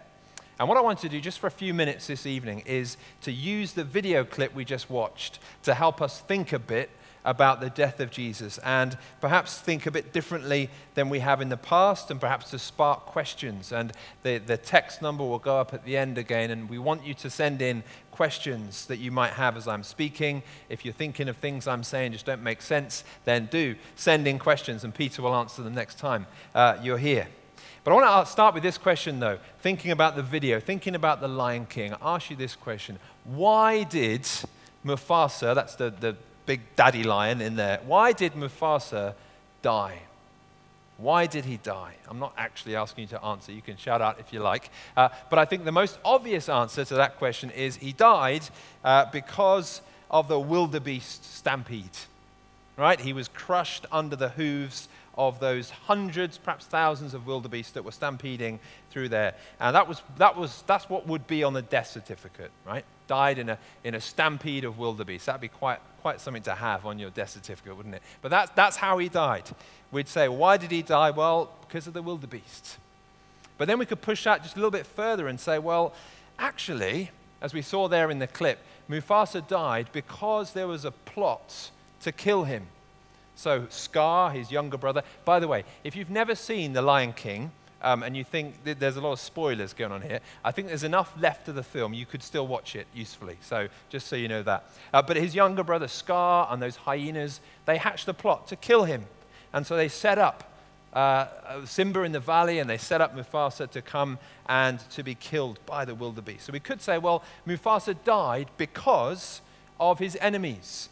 And 0.59 0.67
what 0.67 0.77
I 0.77 0.81
want 0.81 0.99
to 0.99 1.09
do 1.09 1.21
just 1.21 1.37
for 1.37 1.47
a 1.47 1.51
few 1.51 1.73
minutes 1.73 2.07
this 2.07 2.25
evening 2.25 2.63
is 2.65 2.97
to 3.21 3.31
use 3.31 3.73
the 3.73 3.83
video 3.83 4.23
clip 4.23 4.55
we 4.55 4.65
just 4.65 4.89
watched 4.89 5.37
to 5.63 5.75
help 5.75 6.01
us 6.01 6.19
think 6.21 6.51
a 6.51 6.57
bit 6.57 6.89
about 7.27 7.59
the 7.59 7.69
death 7.69 7.99
of 7.99 8.09
Jesus 8.09 8.57
and 8.59 8.97
perhaps 9.19 9.59
think 9.59 9.85
a 9.85 9.91
bit 9.91 10.13
differently 10.13 10.69
than 10.95 11.09
we 11.09 11.19
have 11.19 11.41
in 11.41 11.49
the 11.49 11.57
past 11.57 12.09
and 12.09 12.21
perhaps 12.21 12.51
to 12.51 12.57
spark 12.57 13.05
questions. 13.05 13.73
And 13.73 13.91
the, 14.23 14.37
the 14.37 14.55
text 14.55 15.01
number 15.01 15.25
will 15.25 15.37
go 15.37 15.59
up 15.59 15.73
at 15.73 15.83
the 15.83 15.97
end 15.97 16.17
again, 16.17 16.51
and 16.51 16.69
we 16.69 16.79
want 16.79 17.05
you 17.05 17.13
to 17.15 17.29
send 17.29 17.61
in 17.61 17.83
questions 18.11 18.85
that 18.85 18.97
you 18.97 19.11
might 19.11 19.33
have 19.33 19.57
as 19.57 19.67
I'm 19.67 19.83
speaking. 19.83 20.41
If 20.69 20.85
you're 20.85 20.93
thinking 20.93 21.27
of 21.27 21.35
things 21.35 21.67
I'm 21.67 21.83
saying 21.83 22.13
just 22.13 22.25
don't 22.25 22.41
make 22.41 22.61
sense, 22.61 23.03
then 23.25 23.47
do 23.51 23.75
send 23.97 24.25
in 24.25 24.39
questions, 24.39 24.85
and 24.85 24.95
Peter 24.95 25.21
will 25.21 25.35
answer 25.35 25.61
them 25.61 25.75
next 25.75 25.99
time 25.99 26.27
uh, 26.55 26.77
you're 26.81 26.97
here. 26.97 27.27
But 27.83 27.91
I 27.91 27.95
want 27.95 28.25
to 28.25 28.31
start 28.31 28.53
with 28.53 28.63
this 28.63 28.77
question, 28.77 29.19
though. 29.19 29.39
Thinking 29.59 29.91
about 29.91 30.15
the 30.15 30.23
video, 30.23 30.61
thinking 30.61 30.95
about 30.95 31.19
the 31.19 31.27
Lion 31.27 31.65
King, 31.65 31.93
I 31.93 32.15
ask 32.15 32.29
you 32.29 32.37
this 32.37 32.55
question 32.55 32.99
Why 33.25 33.83
did 33.83 34.25
Mufasa, 34.85 35.53
that's 35.53 35.75
the, 35.75 35.89
the 35.89 36.15
big 36.47 36.61
daddy 36.75 37.03
lion 37.03 37.41
in 37.41 37.55
there. 37.55 37.79
Why 37.85 38.13
did 38.13 38.33
Mufasa 38.33 39.13
die? 39.61 39.99
Why 40.97 41.27
did 41.27 41.45
he 41.45 41.57
die? 41.57 41.93
I'm 42.09 42.17
not 42.17 42.33
actually 42.35 42.75
asking 42.75 43.03
you 43.03 43.07
to 43.09 43.23
answer. 43.23 43.51
You 43.51 43.61
can 43.61 43.77
shout 43.77 44.01
out 44.01 44.19
if 44.19 44.33
you 44.33 44.39
like. 44.39 44.71
Uh, 44.95 45.09
but 45.29 45.37
I 45.37 45.45
think 45.45 45.63
the 45.63 45.71
most 45.71 45.99
obvious 46.03 46.49
answer 46.49 46.83
to 46.85 46.95
that 46.95 47.17
question 47.17 47.51
is 47.51 47.75
he 47.75 47.93
died 47.93 48.41
uh, 48.83 49.05
because 49.11 49.81
of 50.09 50.27
the 50.27 50.39
wildebeest 50.39 51.35
stampede. 51.35 51.97
Right? 52.77 52.99
He 52.99 53.13
was 53.13 53.27
crushed 53.27 53.85
under 53.91 54.15
the 54.15 54.29
hooves 54.29 54.87
of 55.15 55.39
those 55.39 55.69
hundreds, 55.69 56.37
perhaps 56.37 56.65
thousands 56.65 57.13
of 57.13 57.27
wildebeest 57.27 57.73
that 57.73 57.83
were 57.83 57.91
stampeding 57.91 58.59
through 58.89 59.09
there. 59.09 59.33
And 59.59 59.75
that 59.75 59.87
was, 59.87 60.01
that 60.17 60.35
was, 60.35 60.63
that's 60.65 60.89
what 60.89 61.07
would 61.07 61.27
be 61.27 61.43
on 61.43 61.53
the 61.53 61.61
death 61.61 61.87
certificate, 61.87 62.51
right? 62.65 62.85
Died 63.07 63.39
in 63.39 63.49
a, 63.49 63.57
in 63.83 63.95
a 63.95 64.01
stampede 64.01 64.63
of 64.63 64.77
wildebeest. 64.77 65.25
That'd 65.25 65.41
be 65.41 65.47
quite, 65.47 65.79
quite 66.01 66.19
something 66.19 66.43
to 66.43 66.55
have 66.55 66.85
on 66.85 66.99
your 66.99 67.09
death 67.09 67.29
certificate, 67.29 67.75
wouldn't 67.75 67.95
it? 67.95 68.01
But 68.21 68.29
that's, 68.29 68.51
that's 68.51 68.77
how 68.77 68.97
he 68.97 69.09
died. 69.09 69.43
We'd 69.91 70.07
say, 70.07 70.27
why 70.27 70.57
did 70.57 70.71
he 70.71 70.81
die? 70.81 71.11
Well, 71.11 71.51
because 71.61 71.87
of 71.87 71.93
the 71.93 72.01
wildebeest. 72.01 72.77
But 73.57 73.67
then 73.67 73.79
we 73.79 73.85
could 73.85 74.01
push 74.01 74.23
that 74.25 74.43
just 74.43 74.55
a 74.55 74.59
little 74.59 74.71
bit 74.71 74.85
further 74.85 75.27
and 75.27 75.39
say, 75.39 75.57
well, 75.57 75.93
actually, 76.37 77.11
as 77.41 77.53
we 77.53 77.61
saw 77.61 77.87
there 77.87 78.11
in 78.11 78.19
the 78.19 78.27
clip, 78.27 78.59
Mufasa 78.89 79.47
died 79.47 79.87
because 79.91 80.53
there 80.53 80.67
was 80.67 80.85
a 80.85 80.91
plot 80.91 81.71
to 82.01 82.11
kill 82.11 82.43
him. 82.43 82.67
So, 83.35 83.67
Scar, 83.69 84.31
his 84.31 84.51
younger 84.51 84.77
brother. 84.77 85.03
By 85.23 85.39
the 85.39 85.47
way, 85.47 85.63
if 85.83 85.95
you've 85.95 86.09
never 86.09 86.35
seen 86.35 86.73
The 86.73 86.81
Lion 86.81 87.13
King, 87.13 87.51
um, 87.81 88.03
and 88.03 88.17
you 88.17 88.23
think 88.23 88.55
there's 88.63 88.97
a 88.97 89.01
lot 89.01 89.13
of 89.13 89.19
spoilers 89.19 89.73
going 89.73 89.91
on 89.91 90.01
here, 90.01 90.19
I 90.43 90.51
think 90.51 90.67
there's 90.67 90.83
enough 90.83 91.13
left 91.19 91.47
of 91.47 91.55
the 91.55 91.63
film. 91.63 91.93
You 91.93 92.05
could 92.05 92.23
still 92.23 92.47
watch 92.47 92.75
it 92.75 92.87
usefully. 92.93 93.37
So, 93.41 93.67
just 93.89 94.07
so 94.07 94.15
you 94.15 94.27
know 94.27 94.43
that. 94.43 94.69
Uh, 94.93 95.01
but 95.01 95.17
his 95.17 95.35
younger 95.35 95.63
brother, 95.63 95.87
Scar, 95.87 96.47
and 96.49 96.61
those 96.61 96.75
hyenas, 96.75 97.39
they 97.65 97.77
hatch 97.77 98.05
the 98.05 98.13
plot 98.13 98.47
to 98.47 98.55
kill 98.55 98.85
him. 98.85 99.05
And 99.53 99.65
so 99.65 99.75
they 99.75 99.87
set 99.87 100.17
up 100.17 100.51
uh, 100.93 101.27
Simba 101.65 102.01
in 102.03 102.11
the 102.11 102.19
valley 102.19 102.59
and 102.59 102.69
they 102.69 102.77
set 102.77 103.01
up 103.01 103.15
Mufasa 103.15 103.69
to 103.71 103.81
come 103.81 104.17
and 104.49 104.79
to 104.91 105.03
be 105.03 105.13
killed 105.13 105.59
by 105.65 105.85
the 105.85 105.93
wildebeest. 105.93 106.47
So, 106.47 106.53
we 106.53 106.59
could 106.59 106.81
say, 106.81 106.97
well, 106.97 107.23
Mufasa 107.47 107.95
died 108.03 108.49
because 108.57 109.41
of 109.79 109.99
his 109.99 110.17
enemies, 110.19 110.89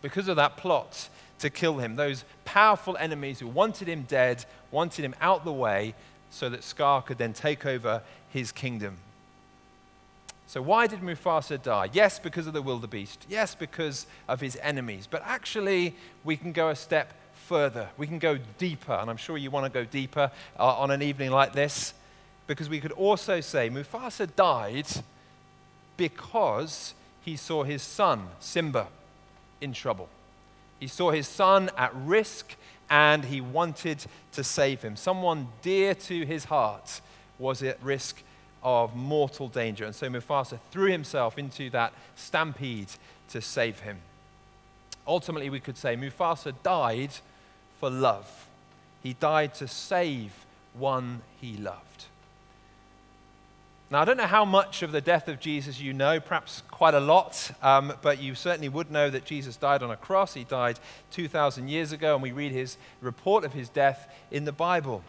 because 0.00 0.28
of 0.28 0.36
that 0.36 0.56
plot 0.56 1.08
to 1.40 1.50
kill 1.50 1.78
him. 1.78 1.96
Those 1.96 2.24
powerful 2.44 2.96
enemies 2.96 3.40
who 3.40 3.48
wanted 3.48 3.88
him 3.88 4.02
dead, 4.02 4.44
wanted 4.70 5.04
him 5.04 5.14
out 5.20 5.44
the 5.44 5.52
way, 5.52 5.94
so 6.32 6.48
that 6.48 6.64
Scar 6.64 7.02
could 7.02 7.18
then 7.18 7.32
take 7.32 7.64
over 7.64 8.02
his 8.30 8.50
kingdom. 8.50 8.96
So, 10.46 10.60
why 10.60 10.86
did 10.86 11.00
Mufasa 11.00 11.62
die? 11.62 11.88
Yes, 11.92 12.18
because 12.18 12.46
of 12.46 12.52
the 12.52 12.62
wildebeest. 12.62 13.26
Yes, 13.28 13.54
because 13.54 14.06
of 14.28 14.40
his 14.40 14.58
enemies. 14.60 15.06
But 15.08 15.22
actually, 15.24 15.94
we 16.24 16.36
can 16.36 16.52
go 16.52 16.70
a 16.70 16.76
step 16.76 17.14
further. 17.34 17.88
We 17.96 18.06
can 18.06 18.18
go 18.18 18.38
deeper, 18.58 18.92
and 18.92 19.08
I'm 19.08 19.16
sure 19.16 19.38
you 19.38 19.50
want 19.50 19.66
to 19.66 19.70
go 19.70 19.84
deeper 19.84 20.30
uh, 20.58 20.78
on 20.78 20.90
an 20.90 21.02
evening 21.02 21.30
like 21.30 21.52
this, 21.52 21.94
because 22.46 22.68
we 22.68 22.80
could 22.80 22.92
also 22.92 23.40
say 23.40 23.70
Mufasa 23.70 24.28
died 24.34 24.88
because 25.96 26.94
he 27.22 27.36
saw 27.36 27.62
his 27.62 27.82
son, 27.82 28.26
Simba, 28.40 28.88
in 29.60 29.72
trouble. 29.72 30.08
He 30.80 30.86
saw 30.86 31.12
his 31.12 31.28
son 31.28 31.70
at 31.76 31.94
risk 31.94 32.56
and 32.90 33.24
he 33.24 33.40
wanted 33.40 34.04
to 34.32 34.44
save 34.44 34.82
him. 34.82 34.96
Someone 34.96 35.48
dear 35.62 35.94
to 35.94 36.26
his 36.26 36.44
heart 36.44 37.00
was 37.38 37.62
at 37.62 37.82
risk 37.82 38.22
of 38.62 38.94
mortal 38.94 39.48
danger. 39.48 39.84
And 39.84 39.94
so 39.94 40.08
Mufasa 40.08 40.58
threw 40.70 40.90
himself 40.90 41.38
into 41.38 41.70
that 41.70 41.92
stampede 42.16 42.88
to 43.30 43.40
save 43.40 43.80
him. 43.80 43.98
Ultimately, 45.06 45.50
we 45.50 45.60
could 45.60 45.76
say 45.76 45.96
Mufasa 45.96 46.54
died 46.62 47.10
for 47.80 47.90
love. 47.90 48.48
He 49.02 49.14
died 49.14 49.54
to 49.54 49.66
save 49.66 50.32
one 50.74 51.22
he 51.40 51.56
loved. 51.56 52.04
Now, 53.92 54.00
I 54.00 54.06
don't 54.06 54.16
know 54.16 54.26
how 54.26 54.46
much 54.46 54.82
of 54.82 54.90
the 54.90 55.02
death 55.02 55.28
of 55.28 55.38
Jesus 55.38 55.78
you 55.78 55.92
know, 55.92 56.18
perhaps 56.18 56.62
quite 56.70 56.94
a 56.94 57.00
lot, 57.00 57.50
um, 57.60 57.92
but 58.00 58.22
you 58.22 58.34
certainly 58.34 58.70
would 58.70 58.90
know 58.90 59.10
that 59.10 59.26
Jesus 59.26 59.54
died 59.56 59.82
on 59.82 59.90
a 59.90 59.98
cross. 59.98 60.32
He 60.32 60.44
died 60.44 60.80
2,000 61.10 61.68
years 61.68 61.92
ago, 61.92 62.14
and 62.14 62.22
we 62.22 62.32
read 62.32 62.52
his 62.52 62.78
report 63.02 63.44
of 63.44 63.52
his 63.52 63.68
death 63.68 64.10
in 64.30 64.46
the 64.46 64.52
Bible. 64.52 65.04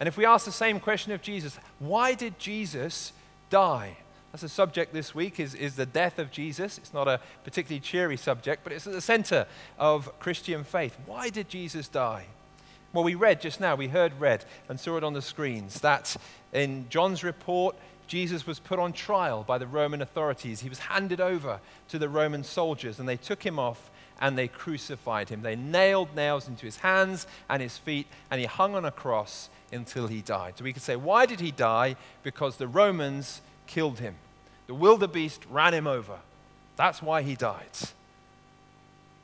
And 0.00 0.08
if 0.08 0.16
we 0.16 0.24
ask 0.24 0.46
the 0.46 0.50
same 0.50 0.80
question 0.80 1.12
of 1.12 1.20
Jesus, 1.20 1.58
why 1.78 2.14
did 2.14 2.38
Jesus 2.38 3.12
die? 3.50 3.98
That's 4.32 4.40
the 4.40 4.48
subject 4.48 4.94
this 4.94 5.14
week, 5.14 5.38
is, 5.38 5.54
is 5.54 5.76
the 5.76 5.84
death 5.84 6.18
of 6.18 6.30
Jesus. 6.30 6.78
It's 6.78 6.94
not 6.94 7.08
a 7.08 7.20
particularly 7.44 7.80
cheery 7.80 8.16
subject, 8.16 8.64
but 8.64 8.72
it's 8.72 8.86
at 8.86 8.94
the 8.94 9.02
center 9.02 9.46
of 9.78 10.10
Christian 10.20 10.64
faith. 10.64 10.96
Why 11.04 11.28
did 11.28 11.50
Jesus 11.50 11.86
die? 11.86 12.24
Well, 12.94 13.04
we 13.04 13.14
read 13.14 13.42
just 13.42 13.60
now, 13.60 13.74
we 13.74 13.88
heard 13.88 14.18
read 14.18 14.46
and 14.70 14.80
saw 14.80 14.96
it 14.96 15.04
on 15.04 15.12
the 15.12 15.22
screens, 15.22 15.80
that 15.80 16.16
in 16.52 16.86
John's 16.90 17.24
report, 17.24 17.76
Jesus 18.12 18.46
was 18.46 18.58
put 18.58 18.78
on 18.78 18.92
trial 18.92 19.42
by 19.42 19.56
the 19.56 19.66
Roman 19.66 20.02
authorities. 20.02 20.60
He 20.60 20.68
was 20.68 20.80
handed 20.80 21.18
over 21.18 21.60
to 21.88 21.98
the 21.98 22.10
Roman 22.10 22.44
soldiers, 22.44 23.00
and 23.00 23.08
they 23.08 23.16
took 23.16 23.42
him 23.42 23.58
off 23.58 23.90
and 24.20 24.36
they 24.36 24.48
crucified 24.48 25.30
him. 25.30 25.40
They 25.40 25.56
nailed 25.56 26.14
nails 26.14 26.46
into 26.46 26.66
his 26.66 26.76
hands 26.76 27.26
and 27.48 27.62
his 27.62 27.78
feet, 27.78 28.06
and 28.30 28.38
he 28.38 28.46
hung 28.46 28.74
on 28.74 28.84
a 28.84 28.90
cross 28.90 29.48
until 29.72 30.08
he 30.08 30.20
died. 30.20 30.58
So 30.58 30.64
we 30.64 30.74
could 30.74 30.82
say, 30.82 30.94
why 30.94 31.24
did 31.24 31.40
he 31.40 31.52
die? 31.52 31.96
Because 32.22 32.58
the 32.58 32.68
Romans 32.68 33.40
killed 33.66 33.98
him. 33.98 34.16
The 34.66 34.74
wildebeest 34.74 35.46
ran 35.48 35.72
him 35.72 35.86
over. 35.86 36.18
That's 36.76 37.00
why 37.00 37.22
he 37.22 37.34
died. 37.34 37.64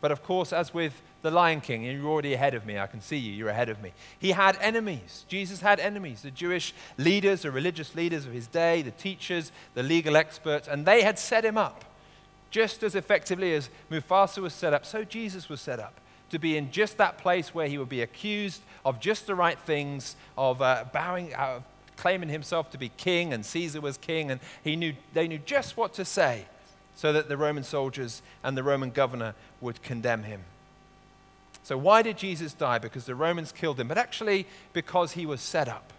But 0.00 0.12
of 0.12 0.22
course, 0.22 0.50
as 0.50 0.72
with 0.72 1.02
the 1.22 1.30
Lion 1.30 1.60
King, 1.60 1.82
you're 1.82 2.06
already 2.06 2.34
ahead 2.34 2.54
of 2.54 2.64
me. 2.64 2.78
I 2.78 2.86
can 2.86 3.00
see 3.00 3.16
you, 3.16 3.32
you're 3.32 3.48
ahead 3.48 3.68
of 3.68 3.82
me. 3.82 3.92
He 4.18 4.30
had 4.30 4.56
enemies. 4.60 5.24
Jesus 5.28 5.60
had 5.60 5.80
enemies. 5.80 6.22
The 6.22 6.30
Jewish 6.30 6.74
leaders, 6.96 7.42
the 7.42 7.50
religious 7.50 7.94
leaders 7.94 8.24
of 8.24 8.32
his 8.32 8.46
day, 8.46 8.82
the 8.82 8.92
teachers, 8.92 9.50
the 9.74 9.82
legal 9.82 10.16
experts, 10.16 10.68
and 10.68 10.86
they 10.86 11.02
had 11.02 11.18
set 11.18 11.44
him 11.44 11.58
up. 11.58 11.84
Just 12.50 12.82
as 12.82 12.94
effectively 12.94 13.52
as 13.54 13.68
Mufasa 13.90 14.38
was 14.38 14.54
set 14.54 14.72
up, 14.72 14.86
so 14.86 15.04
Jesus 15.04 15.48
was 15.48 15.60
set 15.60 15.80
up 15.80 16.00
to 16.30 16.38
be 16.38 16.56
in 16.56 16.70
just 16.70 16.96
that 16.98 17.18
place 17.18 17.54
where 17.54 17.68
he 17.68 17.78
would 17.78 17.88
be 17.88 18.02
accused 18.02 18.62
of 18.84 19.00
just 19.00 19.26
the 19.26 19.34
right 19.34 19.58
things, 19.58 20.16
of 20.36 20.62
uh, 20.62 20.84
bowing, 20.92 21.34
uh, 21.34 21.60
claiming 21.96 22.28
himself 22.28 22.70
to 22.70 22.78
be 22.78 22.90
king, 22.96 23.32
and 23.32 23.44
Caesar 23.44 23.80
was 23.80 23.96
king, 23.96 24.30
and 24.30 24.40
he 24.62 24.76
knew, 24.76 24.94
they 25.14 25.26
knew 25.26 25.38
just 25.38 25.76
what 25.76 25.94
to 25.94 26.04
say 26.04 26.46
so 26.94 27.12
that 27.12 27.28
the 27.28 27.36
Roman 27.36 27.62
soldiers 27.62 28.22
and 28.42 28.56
the 28.56 28.62
Roman 28.62 28.90
governor 28.90 29.34
would 29.60 29.82
condemn 29.82 30.24
him. 30.24 30.42
So, 31.68 31.76
why 31.76 32.00
did 32.00 32.16
Jesus 32.16 32.54
die? 32.54 32.78
Because 32.78 33.04
the 33.04 33.14
Romans 33.14 33.52
killed 33.52 33.78
him, 33.78 33.88
but 33.88 33.98
actually 33.98 34.46
because 34.72 35.12
he 35.12 35.26
was 35.26 35.42
set 35.42 35.68
up, 35.68 35.92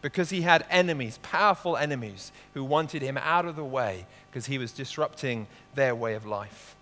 because 0.00 0.30
he 0.30 0.42
had 0.42 0.66
enemies, 0.68 1.20
powerful 1.22 1.76
enemies, 1.76 2.32
who 2.54 2.64
wanted 2.64 3.02
him 3.02 3.16
out 3.16 3.44
of 3.44 3.54
the 3.54 3.64
way 3.64 4.04
because 4.28 4.46
he 4.46 4.58
was 4.58 4.72
disrupting 4.72 5.46
their 5.76 5.94
way 5.94 6.14
of 6.14 6.26
life. 6.26 6.74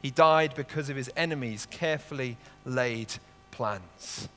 He 0.00 0.10
died 0.10 0.54
because 0.56 0.88
of 0.88 0.96
his 0.96 1.10
enemies' 1.18 1.66
carefully 1.70 2.38
laid 2.64 3.12
plans. 3.50 4.30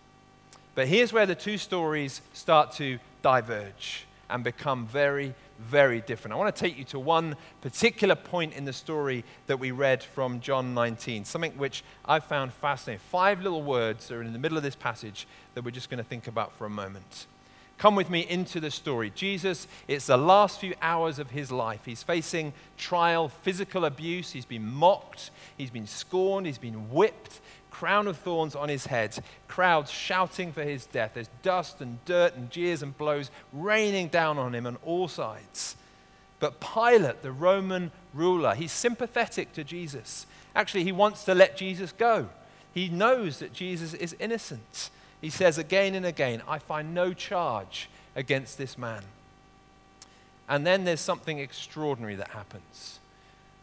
But 0.76 0.90
here's 0.90 1.14
where 1.14 1.26
the 1.26 1.34
two 1.34 1.58
stories 1.58 2.20
start 2.34 2.74
to 2.74 3.00
diverge 3.22 4.06
and 4.30 4.44
become 4.44 4.86
very, 4.86 5.34
very 5.64 6.02
different. 6.02 6.34
I 6.34 6.38
want 6.38 6.56
to 6.56 6.60
take 6.60 6.78
you 6.78 6.84
to 6.86 7.00
one 7.00 7.36
particular 7.62 8.16
point 8.16 8.54
in 8.54 8.66
the 8.66 8.74
story 8.74 9.24
that 9.48 9.60
we 9.60 9.72
read 9.72 10.04
from 10.04 10.40
John 10.40 10.74
19, 10.74 11.26
something 11.26 11.58
which 11.58 11.84
I 12.06 12.20
found 12.20 12.54
fascinating. 12.54 13.02
Five 13.10 13.42
little 13.42 13.64
words 13.64 14.12
are 14.12 14.22
in 14.22 14.34
the 14.34 14.40
middle 14.40 14.58
of 14.58 14.64
this 14.64 14.76
passage 14.76 15.28
that 15.54 15.64
we're 15.64 15.72
just 15.72 15.90
going 15.90 15.98
to 15.98 16.04
think 16.04 16.28
about 16.28 16.54
for 16.56 16.66
a 16.66 16.70
moment. 16.70 17.28
Come 17.84 17.96
with 17.96 18.10
me 18.10 18.22
into 18.22 18.62
the 18.62 18.72
story. 18.72 19.12
Jesus, 19.14 19.68
it's 19.90 20.06
the 20.06 20.16
last 20.16 20.62
few 20.62 20.74
hours 20.82 21.20
of 21.20 21.32
his 21.32 21.52
life. 21.52 21.82
He's 21.84 22.02
facing 22.02 22.54
trial, 22.78 23.28
physical 23.28 23.84
abuse. 23.84 24.32
He's 24.32 24.46
been 24.46 24.66
mocked, 24.66 25.32
he's 25.58 25.70
been 25.70 25.86
scorned, 25.86 26.46
he's 26.46 26.58
been 26.58 26.90
whipped, 26.92 27.42
crown 27.72 28.08
of 28.08 28.16
thorns 28.16 28.56
on 28.56 28.70
his 28.70 28.86
head, 28.86 29.20
crowds 29.50 29.92
shouting 29.92 30.54
for 30.54 30.64
his 30.64 30.86
death. 30.86 31.12
There's 31.16 31.28
dust 31.42 31.82
and 31.82 32.00
dirt 32.06 32.38
and 32.38 32.50
jeers 32.50 32.84
and 32.84 32.98
blows 32.98 33.30
raining 33.52 34.08
down 34.08 34.38
on 34.38 34.56
him 34.56 34.66
on 34.66 34.78
all 34.86 35.10
sides. 35.10 35.76
But 36.40 36.62
Pilate, 36.62 37.22
the 37.22 37.34
Roman 37.34 37.92
ruler, 38.14 38.56
he's 38.56 38.72
sympathetic 38.72 39.52
to 39.56 39.66
Jesus. 39.66 40.26
Actually, 40.56 40.86
he 40.86 40.94
wants 40.94 41.26
to 41.26 41.36
let 41.36 41.58
Jesus 41.58 41.92
go. 41.92 42.30
He 42.74 42.88
knows 42.88 43.40
that 43.40 43.52
Jesus 43.52 43.94
is 43.94 44.16
innocent. 44.22 44.90
He 45.24 45.30
says 45.30 45.58
again 45.58 45.96
and 45.96 46.06
again, 46.06 46.42
I 46.50 46.60
find 46.60 46.94
no 46.94 47.14
charge 47.14 47.88
against 48.14 48.58
this 48.58 48.78
man. 48.78 49.04
And 50.50 50.68
then 50.68 50.84
there's 50.84 51.00
something 51.00 51.40
extraordinary 51.40 52.16
that 52.16 52.28
happens. 52.28 53.00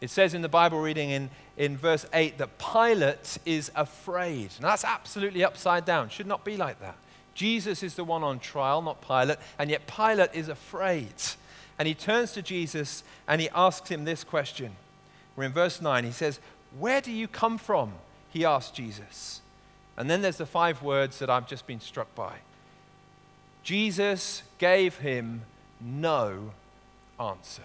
It 0.01 0.09
says 0.09 0.33
in 0.33 0.41
the 0.41 0.49
Bible 0.49 0.81
reading 0.81 1.11
in, 1.11 1.29
in 1.57 1.77
verse 1.77 2.07
8 2.13 2.39
that 2.39 2.57
Pilate 2.57 3.37
is 3.45 3.69
afraid. 3.75 4.49
Now 4.59 4.69
that's 4.69 4.83
absolutely 4.83 5.43
upside 5.43 5.85
down. 5.85 6.09
Should 6.09 6.25
not 6.25 6.43
be 6.43 6.57
like 6.57 6.79
that. 6.79 6.95
Jesus 7.35 7.83
is 7.83 7.93
the 7.93 8.03
one 8.03 8.23
on 8.23 8.39
trial, 8.39 8.81
not 8.81 8.99
Pilate, 9.07 9.37
and 9.59 9.69
yet 9.69 9.85
Pilate 9.85 10.33
is 10.33 10.49
afraid. 10.49 11.13
And 11.77 11.87
he 11.87 11.93
turns 11.93 12.31
to 12.31 12.41
Jesus 12.41 13.03
and 13.27 13.39
he 13.39 13.49
asks 13.49 13.87
him 13.87 14.05
this 14.05 14.23
question. 14.23 14.71
We're 15.35 15.43
in 15.43 15.53
verse 15.53 15.79
9. 15.79 16.05
He 16.05 16.11
says, 16.11 16.39
Where 16.79 17.01
do 17.01 17.11
you 17.11 17.27
come 17.27 17.59
from? 17.59 17.93
He 18.31 18.45
asked 18.45 18.73
Jesus. 18.73 19.41
And 20.01 20.09
then 20.09 20.23
there's 20.23 20.37
the 20.37 20.47
five 20.47 20.81
words 20.81 21.19
that 21.19 21.29
I've 21.29 21.47
just 21.47 21.67
been 21.67 21.79
struck 21.79 22.15
by. 22.15 22.37
Jesus 23.61 24.41
gave 24.57 24.97
him 24.97 25.43
no 25.79 26.53
answer. 27.19 27.61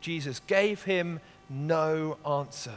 Jesus 0.00 0.40
gave 0.46 0.84
him 0.84 1.18
no 1.50 2.16
answer. 2.24 2.76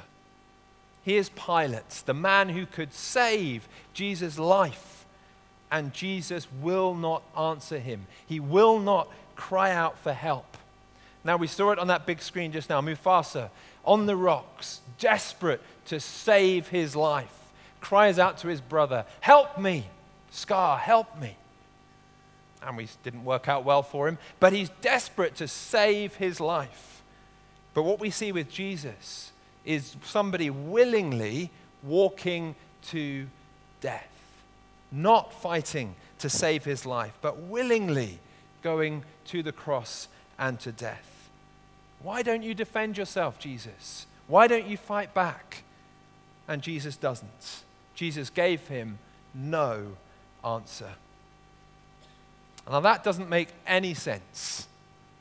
Here's 1.03 1.29
Pilate, 1.29 2.01
the 2.07 2.15
man 2.15 2.49
who 2.49 2.65
could 2.65 2.91
save 2.91 3.67
Jesus' 3.93 4.39
life, 4.39 5.05
and 5.69 5.93
Jesus 5.93 6.47
will 6.59 6.95
not 6.95 7.21
answer 7.37 7.77
him. 7.77 8.07
He 8.25 8.39
will 8.39 8.79
not 8.79 9.09
cry 9.35 9.73
out 9.73 9.99
for 9.99 10.13
help. 10.13 10.57
Now, 11.23 11.37
we 11.37 11.45
saw 11.45 11.69
it 11.69 11.77
on 11.77 11.85
that 11.89 12.07
big 12.07 12.19
screen 12.19 12.51
just 12.51 12.67
now 12.67 12.81
Mufasa 12.81 13.51
on 13.85 14.07
the 14.07 14.15
rocks, 14.15 14.81
desperate 14.97 15.61
to 15.85 15.99
save 15.99 16.69
his 16.69 16.95
life, 16.95 17.40
cries 17.81 18.17
out 18.17 18.37
to 18.39 18.47
his 18.47 18.61
brother, 18.61 19.05
Help 19.19 19.57
me, 19.57 19.85
Scar, 20.31 20.77
help 20.77 21.19
me. 21.19 21.35
And 22.63 22.77
we 22.77 22.87
didn't 23.03 23.25
work 23.25 23.49
out 23.49 23.65
well 23.65 23.83
for 23.83 24.07
him, 24.07 24.17
but 24.39 24.53
he's 24.53 24.69
desperate 24.81 25.35
to 25.35 25.47
save 25.47 26.15
his 26.15 26.39
life. 26.39 27.03
But 27.73 27.83
what 27.83 27.99
we 27.99 28.09
see 28.09 28.31
with 28.31 28.49
Jesus 28.49 29.31
is 29.65 29.95
somebody 30.03 30.49
willingly 30.49 31.49
walking 31.83 32.55
to 32.87 33.27
death, 33.81 34.09
not 34.91 35.33
fighting 35.33 35.95
to 36.19 36.29
save 36.29 36.63
his 36.63 36.85
life, 36.85 37.17
but 37.21 37.37
willingly 37.37 38.19
going 38.61 39.03
to 39.25 39.43
the 39.43 39.51
cross 39.51 40.07
and 40.37 40.59
to 40.61 40.71
death. 40.71 41.29
Why 42.01 42.21
don't 42.21 42.43
you 42.43 42.53
defend 42.53 42.97
yourself, 42.97 43.37
Jesus? 43.37 44.05
Why 44.27 44.47
don't 44.47 44.67
you 44.67 44.77
fight 44.77 45.13
back? 45.13 45.63
And 46.47 46.61
Jesus 46.61 46.95
doesn't. 46.95 47.63
Jesus 48.01 48.31
gave 48.31 48.67
him 48.67 48.97
no 49.31 49.95
answer. 50.43 50.89
Now, 52.67 52.79
that 52.79 53.03
doesn't 53.03 53.29
make 53.29 53.49
any 53.67 53.93
sense. 53.93 54.67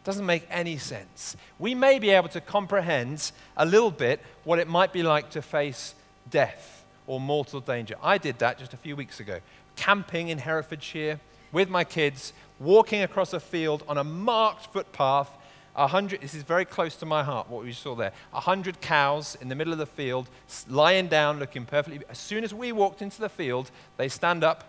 Doesn't 0.03 0.25
make 0.25 0.47
any 0.51 0.79
sense. 0.79 1.37
We 1.59 1.75
may 1.75 1.99
be 1.99 2.09
able 2.09 2.31
to 2.31 2.41
comprehend 2.41 3.33
a 3.55 3.67
little 3.67 3.91
bit 3.91 4.21
what 4.45 4.59
it 4.59 4.67
might 4.67 4.95
be 4.95 5.03
like 5.03 5.29
to 5.33 5.43
face 5.43 5.95
death 6.31 6.83
or 7.07 7.21
mortal 7.21 7.61
danger. 7.61 7.97
I 8.03 8.17
did 8.17 8.39
that 8.39 8.59
just 8.59 8.73
a 8.73 8.79
few 8.79 8.97
weeks 8.97 9.21
ago, 9.21 9.41
camping 9.77 10.31
in 10.31 10.39
Herefordshire 10.39 11.21
with 11.53 11.69
my 11.69 11.85
kids, 11.85 12.33
walking 12.59 13.03
across 13.03 13.35
a 13.35 13.41
field 13.41 13.85
on 13.89 13.99
a 13.99 14.05
marked 14.05 14.73
footpath. 14.73 15.29
A 15.77 15.87
hundred, 15.87 16.21
this 16.21 16.35
is 16.35 16.43
very 16.43 16.65
close 16.65 16.97
to 16.97 17.07
my 17.07 17.23
heart, 17.23 17.49
what 17.49 17.65
we 17.65 17.73
saw 17.73 17.95
there. 17.95 18.13
A 18.35 18.41
hundred 18.41 18.81
cows 18.81 19.37
in 19.41 19.49
the 19.49 19.55
middle 19.55 19.73
of 19.73 19.79
the 19.79 19.87
field, 19.87 20.29
lying 20.69 21.07
down, 21.07 21.39
looking 21.39 21.65
perfectly. 21.65 22.01
As 22.09 22.19
soon 22.19 22.43
as 22.45 22.53
we 22.53 22.73
walked 22.73 23.03
into 23.03 23.21
the 23.21 23.29
field, 23.29 23.71
they 23.97 24.09
stand 24.09 24.43
up, 24.43 24.65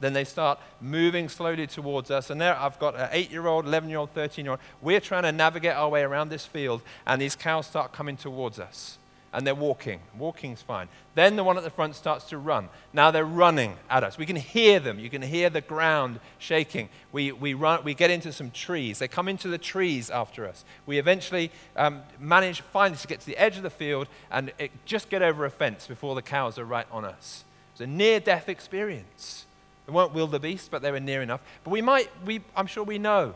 then 0.00 0.12
they 0.12 0.24
start 0.24 0.58
moving 0.80 1.28
slowly 1.28 1.66
towards 1.66 2.10
us. 2.10 2.30
And 2.30 2.40
there 2.40 2.56
I've 2.58 2.78
got 2.78 2.96
an 2.96 3.08
eight 3.12 3.30
year 3.30 3.46
old, 3.46 3.66
11 3.66 3.88
year 3.88 3.98
old, 3.98 4.10
13 4.10 4.44
year 4.44 4.52
old. 4.52 4.60
We're 4.80 5.00
trying 5.00 5.22
to 5.22 5.32
navigate 5.32 5.74
our 5.74 5.88
way 5.88 6.02
around 6.02 6.28
this 6.28 6.44
field, 6.44 6.82
and 7.06 7.22
these 7.22 7.36
cows 7.36 7.66
start 7.66 7.92
coming 7.92 8.16
towards 8.16 8.58
us. 8.58 8.98
And 9.32 9.46
they're 9.46 9.54
walking. 9.54 10.00
Walking's 10.18 10.60
fine. 10.60 10.88
Then 11.14 11.36
the 11.36 11.44
one 11.44 11.56
at 11.56 11.64
the 11.64 11.70
front 11.70 11.96
starts 11.96 12.26
to 12.26 12.38
run. 12.38 12.68
Now 12.92 13.10
they're 13.10 13.24
running 13.24 13.76
at 13.88 14.04
us. 14.04 14.18
We 14.18 14.26
can 14.26 14.36
hear 14.36 14.78
them. 14.78 14.98
You 14.98 15.08
can 15.08 15.22
hear 15.22 15.48
the 15.48 15.62
ground 15.62 16.20
shaking. 16.38 16.90
We, 17.12 17.32
we, 17.32 17.54
run, 17.54 17.82
we 17.82 17.94
get 17.94 18.10
into 18.10 18.30
some 18.32 18.50
trees. 18.50 18.98
They 18.98 19.08
come 19.08 19.28
into 19.28 19.48
the 19.48 19.56
trees 19.56 20.10
after 20.10 20.46
us. 20.46 20.66
We 20.84 20.98
eventually 20.98 21.50
um, 21.76 22.02
manage 22.20 22.60
finally 22.60 22.98
to 22.98 23.06
get 23.06 23.20
to 23.20 23.26
the 23.26 23.38
edge 23.38 23.56
of 23.56 23.62
the 23.62 23.70
field 23.70 24.06
and 24.30 24.52
it, 24.58 24.70
just 24.84 25.08
get 25.08 25.22
over 25.22 25.46
a 25.46 25.50
fence 25.50 25.86
before 25.86 26.14
the 26.14 26.22
cows 26.22 26.58
are 26.58 26.64
right 26.66 26.86
on 26.90 27.04
us. 27.06 27.44
It's 27.72 27.80
a 27.80 27.86
near 27.86 28.20
death 28.20 28.50
experience. 28.50 29.46
They 29.86 29.92
weren't 29.92 30.12
wildebeest, 30.12 30.70
but 30.70 30.82
they 30.82 30.90
were 30.90 31.00
near 31.00 31.22
enough. 31.22 31.40
But 31.64 31.70
we 31.70 31.80
might, 31.80 32.10
we, 32.24 32.42
I'm 32.54 32.66
sure 32.66 32.84
we 32.84 32.98
know 32.98 33.34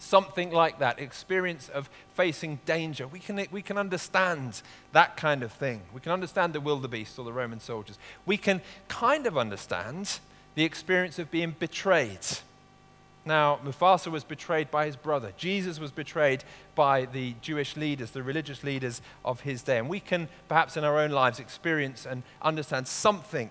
something 0.00 0.50
like 0.50 0.78
that 0.78 0.98
experience 0.98 1.68
of 1.68 1.88
facing 2.14 2.58
danger. 2.64 3.06
We 3.06 3.20
can, 3.20 3.46
we 3.52 3.62
can 3.62 3.76
understand 3.76 4.62
that 4.92 5.16
kind 5.16 5.42
of 5.42 5.52
thing. 5.52 5.82
We 5.94 6.00
can 6.00 6.10
understand 6.10 6.54
the 6.54 6.60
wildebeest 6.60 7.18
or 7.18 7.24
the 7.24 7.32
Roman 7.32 7.60
soldiers. 7.60 7.98
We 8.26 8.36
can 8.36 8.62
kind 8.88 9.26
of 9.26 9.38
understand 9.38 10.18
the 10.54 10.64
experience 10.64 11.18
of 11.18 11.30
being 11.30 11.54
betrayed. 11.58 12.26
Now, 13.26 13.60
Mufasa 13.62 14.10
was 14.10 14.24
betrayed 14.24 14.70
by 14.70 14.86
his 14.86 14.96
brother. 14.96 15.32
Jesus 15.36 15.78
was 15.78 15.90
betrayed 15.90 16.42
by 16.74 17.04
the 17.04 17.34
Jewish 17.42 17.76
leaders, 17.76 18.10
the 18.12 18.22
religious 18.22 18.64
leaders 18.64 19.02
of 19.24 19.42
his 19.42 19.62
day. 19.62 19.78
And 19.78 19.88
we 19.88 20.00
can 20.00 20.28
perhaps 20.48 20.78
in 20.78 20.84
our 20.84 20.98
own 20.98 21.10
lives 21.10 21.38
experience 21.38 22.06
and 22.06 22.22
understand 22.40 22.88
something 22.88 23.50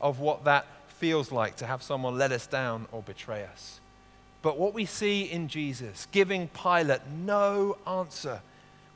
of 0.00 0.20
what 0.20 0.44
that 0.44 0.66
feels 0.86 1.32
like 1.32 1.56
to 1.56 1.66
have 1.66 1.82
someone 1.82 2.16
let 2.16 2.30
us 2.30 2.46
down 2.46 2.86
or 2.92 3.02
betray 3.02 3.44
us. 3.44 3.80
But 4.42 4.58
what 4.58 4.74
we 4.74 4.84
see 4.84 5.22
in 5.22 5.48
Jesus, 5.48 6.06
giving 6.12 6.48
Pilate 6.48 7.06
no 7.06 7.76
answer, 7.86 8.40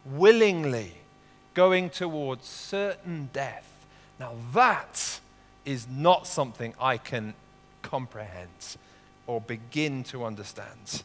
willingly 0.04 0.92
going 1.54 1.90
towards 1.90 2.46
certain 2.46 3.28
death, 3.32 3.68
now 4.18 4.32
that 4.54 5.20
is 5.64 5.86
not 5.88 6.26
something 6.26 6.74
I 6.80 6.96
can 6.96 7.34
comprehend 7.82 8.76
or 9.26 9.40
begin 9.40 10.04
to 10.04 10.24
understand. 10.24 11.02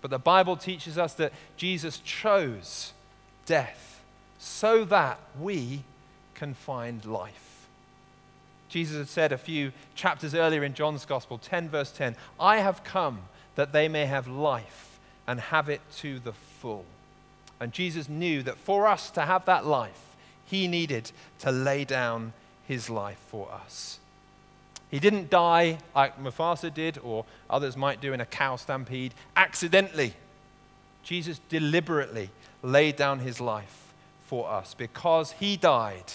But 0.00 0.10
the 0.10 0.18
Bible 0.18 0.56
teaches 0.56 0.98
us 0.98 1.14
that 1.14 1.32
Jesus 1.56 1.98
chose 1.98 2.92
death 3.44 4.02
so 4.38 4.84
that 4.84 5.18
we 5.40 5.82
can 6.34 6.54
find 6.54 7.04
life. 7.04 7.66
Jesus 8.68 8.98
had 8.98 9.08
said 9.08 9.32
a 9.32 9.38
few 9.38 9.72
chapters 9.94 10.34
earlier 10.34 10.64
in 10.64 10.74
John's 10.74 11.04
Gospel, 11.04 11.38
10 11.38 11.68
verse 11.68 11.90
10, 11.92 12.16
I 12.38 12.58
have 12.58 12.84
come 12.84 13.20
that 13.56 13.72
they 13.72 13.88
may 13.88 14.06
have 14.06 14.28
life 14.28 14.98
and 15.26 15.40
have 15.40 15.68
it 15.68 15.80
to 15.96 16.18
the 16.20 16.32
full. 16.32 16.84
And 17.58 17.72
Jesus 17.72 18.08
knew 18.08 18.42
that 18.44 18.58
for 18.58 18.86
us 18.86 19.10
to 19.10 19.22
have 19.22 19.44
that 19.46 19.66
life, 19.66 20.16
he 20.44 20.68
needed 20.68 21.10
to 21.40 21.50
lay 21.50 21.84
down 21.84 22.32
his 22.68 22.88
life 22.88 23.18
for 23.28 23.50
us. 23.50 23.98
He 24.90 25.00
didn't 25.00 25.30
die 25.30 25.78
like 25.94 26.22
Mufasa 26.22 26.72
did, 26.72 26.98
or 27.02 27.24
others 27.50 27.76
might 27.76 28.00
do 28.00 28.12
in 28.12 28.20
a 28.20 28.26
cow 28.26 28.56
stampede, 28.56 29.14
accidentally. 29.34 30.14
Jesus 31.02 31.40
deliberately 31.48 32.30
laid 32.62 32.96
down 32.96 33.18
his 33.18 33.40
life 33.40 33.92
for 34.26 34.48
us. 34.48 34.74
Because 34.74 35.32
he 35.32 35.56
died, 35.56 36.12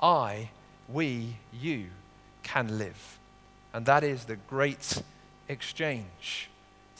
I, 0.00 0.50
we, 0.88 1.36
you 1.52 1.86
can 2.42 2.78
live. 2.78 3.18
And 3.72 3.84
that 3.86 4.04
is 4.04 4.24
the 4.24 4.36
great 4.36 5.02
exchange. 5.48 6.48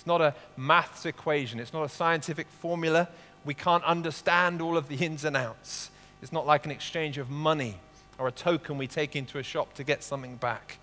It's 0.05 0.07
not 0.07 0.21
a 0.21 0.35
maths 0.59 1.07
equation, 1.07 1.59
it's 1.59 1.73
not 1.73 1.85
a 1.85 1.89
scientific 1.89 2.47
formula. 2.47 3.09
We 3.47 3.55
can't 3.55 3.83
understand 3.85 4.61
all 4.61 4.77
of 4.77 4.89
the 4.89 4.97
ins 4.97 5.25
and 5.25 5.35
outs. 5.35 5.91
It's 6.21 6.31
not 6.31 6.47
like 6.47 6.67
an 6.67 6.71
exchange 6.71 7.17
of 7.17 7.31
money 7.31 7.77
or 8.19 8.29
a 8.29 8.31
token 8.31 8.77
we 8.77 8.87
take 8.87 9.17
into 9.17 9.39
a 9.39 9.43
shop 9.43 9.73
to 9.77 9.83
get 9.83 10.03
something 10.03 10.37
back. 10.37 10.77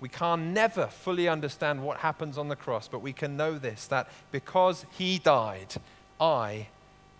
We 0.00 0.08
can 0.08 0.54
never 0.54 0.86
fully 0.86 1.28
understand 1.28 1.82
what 1.82 1.98
happens 1.98 2.38
on 2.38 2.48
the 2.48 2.56
cross, 2.56 2.88
but 2.88 3.02
we 3.02 3.12
can 3.12 3.36
know 3.36 3.58
this 3.58 3.88
that 3.88 4.08
because 4.32 4.86
he 4.96 5.18
died, 5.18 5.74
I 6.18 6.68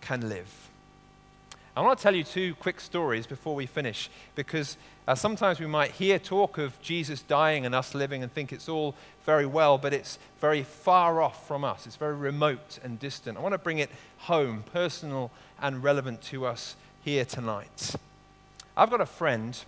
can 0.01 0.27
live. 0.27 0.71
I 1.77 1.81
want 1.81 1.99
to 1.99 2.03
tell 2.03 2.15
you 2.15 2.23
two 2.23 2.55
quick 2.55 2.79
stories 2.79 3.27
before 3.27 3.53
we 3.53 3.65
finish 3.65 4.09
because 4.33 4.77
uh, 5.09 5.13
sometimes 5.13 5.59
we 5.59 5.65
might 5.65 5.91
hear 5.91 6.17
talk 6.17 6.57
of 6.57 6.81
Jesus 6.81 7.21
dying 7.21 7.65
and 7.65 7.75
us 7.75 7.93
living 7.93 8.23
and 8.23 8.33
think 8.33 8.53
it's 8.53 8.69
all 8.69 8.95
very 9.25 9.45
well, 9.45 9.77
but 9.77 9.91
it's 9.91 10.17
very 10.39 10.63
far 10.63 11.21
off 11.21 11.45
from 11.45 11.65
us. 11.65 11.85
It's 11.85 11.97
very 11.97 12.15
remote 12.15 12.79
and 12.81 12.97
distant. 12.97 13.37
I 13.37 13.41
want 13.41 13.51
to 13.51 13.57
bring 13.57 13.79
it 13.79 13.89
home, 14.19 14.63
personal 14.71 15.31
and 15.61 15.83
relevant 15.83 16.21
to 16.23 16.45
us 16.45 16.77
here 17.03 17.25
tonight. 17.25 17.95
I've 18.77 18.89
got 18.89 19.01
a 19.01 19.05
friend 19.05 19.61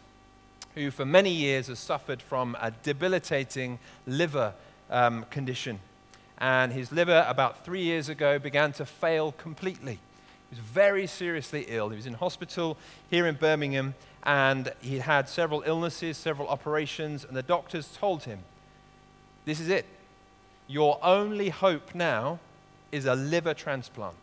who, 0.75 0.91
for 0.91 1.05
many 1.05 1.31
years, 1.31 1.67
has 1.67 1.77
suffered 1.77 2.21
from 2.21 2.55
a 2.61 2.71
debilitating 2.71 3.79
liver 4.05 4.53
um, 4.89 5.25
condition. 5.29 5.81
And 6.37 6.71
his 6.71 6.89
liver, 6.93 7.25
about 7.27 7.65
three 7.65 7.81
years 7.81 8.07
ago, 8.07 8.39
began 8.39 8.71
to 8.73 8.85
fail 8.85 9.33
completely. 9.33 9.99
He 10.49 10.55
was 10.55 10.59
very 10.59 11.07
seriously 11.07 11.65
ill. 11.67 11.89
He 11.89 11.95
was 11.95 12.05
in 12.05 12.13
hospital 12.13 12.77
here 13.09 13.27
in 13.27 13.35
Birmingham, 13.35 13.95
and 14.23 14.71
he 14.79 14.99
had 14.99 15.27
several 15.27 15.63
illnesses, 15.65 16.17
several 16.17 16.47
operations, 16.47 17.25
and 17.25 17.35
the 17.35 17.43
doctors 17.43 17.89
told 17.97 18.23
him, 18.23 18.39
This 19.45 19.59
is 19.59 19.67
it. 19.67 19.85
Your 20.67 20.99
only 21.03 21.49
hope 21.49 21.93
now 21.95 22.39
is 22.91 23.05
a 23.05 23.15
liver 23.15 23.53
transplant. 23.53 24.15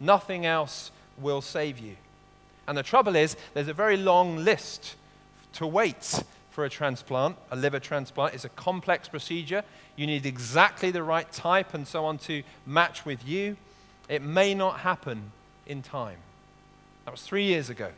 Nothing 0.00 0.46
else 0.46 0.90
will 1.18 1.42
save 1.42 1.78
you. 1.78 1.96
And 2.66 2.76
the 2.76 2.82
trouble 2.82 3.16
is, 3.16 3.36
there's 3.54 3.68
a 3.68 3.74
very 3.74 3.96
long 3.96 4.36
list 4.36 4.96
to 5.54 5.66
wait 5.66 6.22
for 6.50 6.64
a 6.64 6.70
transplant. 6.70 7.36
A 7.50 7.56
liver 7.56 7.80
transplant 7.80 8.34
is 8.34 8.44
a 8.44 8.48
complex 8.50 9.08
procedure. 9.08 9.64
You 9.96 10.06
need 10.06 10.26
exactly 10.26 10.90
the 10.90 11.02
right 11.02 11.30
type 11.32 11.74
and 11.74 11.86
so 11.86 12.04
on 12.04 12.18
to 12.18 12.42
match 12.66 13.04
with 13.04 13.26
you. 13.26 13.56
It 14.08 14.22
may 14.22 14.54
not 14.54 14.80
happen 14.80 15.32
in 15.72 15.82
time. 15.82 16.18
That 17.04 17.10
was 17.10 17.22
three 17.22 17.44
years 17.44 17.68
ago. 17.68 17.90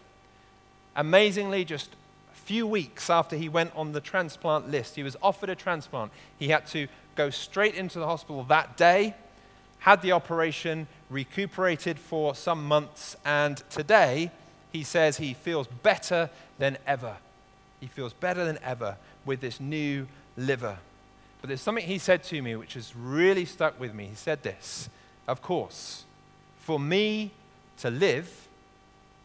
Amazingly, 0.97 1.67
just 1.67 1.91
a 2.33 2.37
few 2.37 2.67
weeks 2.67 3.11
after 3.11 3.37
he 3.37 3.51
went 3.51 3.75
on 3.77 3.93
the 3.93 4.01
transplant 4.01 4.71
list, 4.71 4.95
he 4.95 5.03
was 5.03 5.17
offered 5.21 5.51
a 5.51 5.55
transplant. 5.55 6.13
He 6.39 6.49
had 6.49 6.67
to 6.69 6.87
go 7.17 7.29
straight 7.29 7.75
into 7.75 7.99
the 7.99 8.07
hospital 8.07 8.45
that 8.45 8.77
day, 8.79 9.15
had 9.81 10.01
the 10.01 10.13
operation, 10.13 10.87
recuperated 11.11 11.99
for 11.99 12.35
some 12.35 12.67
months, 12.67 13.17
and 13.25 13.59
today 13.69 14.31
he 14.73 14.83
says 14.83 15.19
he 15.19 15.35
feels 15.35 15.67
better 15.67 16.31
than 16.59 16.79
ever. 16.87 17.17
He 17.81 17.89
feels 17.89 18.15
better 18.15 18.45
than 18.45 18.59
ever 18.63 18.97
with 19.27 19.41
this 19.41 19.61
new 19.61 20.07
liver. 20.37 20.79
But 21.41 21.49
there's 21.49 21.61
something 21.61 21.85
he 21.85 21.99
said 21.99 22.23
to 22.25 22.41
me 22.41 22.57
which 22.57 22.75
has 22.75 22.97
really 22.97 23.45
stuck 23.45 23.79
with 23.79 23.93
me. 23.95 24.07
He 24.07 24.15
said 24.15 24.43
this 24.43 24.89
Of 25.29 25.43
course, 25.43 26.05
for 26.59 26.81
me 26.81 27.33
to 27.79 27.91
live, 27.91 28.49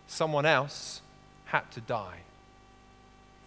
someone 0.08 0.46
else 0.46 1.02
had 1.46 1.70
to 1.72 1.82
die. 1.82 2.20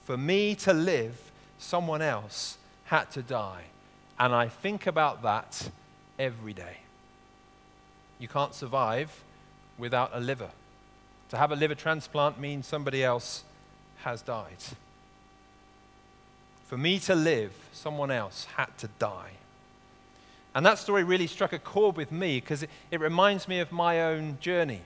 For 0.04 0.16
me 0.16 0.54
to 0.56 0.72
live, 0.72 1.30
someone 1.58 2.02
else 2.02 2.58
had 2.84 3.10
to 3.12 3.22
die. 3.22 3.64
And 4.18 4.34
I 4.34 4.48
think 4.48 4.86
about 4.86 5.22
that 5.22 5.70
every 6.18 6.52
day. 6.52 6.78
You 8.18 8.28
can't 8.28 8.54
survive 8.54 9.22
without 9.78 10.10
a 10.12 10.20
liver. 10.20 10.50
To 11.30 11.36
have 11.36 11.50
a 11.50 11.56
liver 11.56 11.74
transplant 11.74 12.38
means 12.38 12.66
somebody 12.66 13.02
else 13.02 13.42
has 14.04 14.22
died. 14.22 14.62
For 16.66 16.76
me 16.76 16.98
to 17.00 17.14
live, 17.14 17.52
someone 17.72 18.10
else 18.10 18.46
had 18.56 18.76
to 18.78 18.88
die. 18.98 19.32
And 20.54 20.66
that 20.66 20.78
story 20.78 21.04
really 21.04 21.26
struck 21.26 21.52
a 21.52 21.58
chord 21.58 21.96
with 21.96 22.12
me 22.12 22.38
because 22.38 22.62
it, 22.62 22.70
it, 22.90 23.00
reminds 23.00 23.48
me 23.48 23.60
of 23.60 23.72
my 23.72 24.02
own 24.02 24.38
journey. 24.40 24.82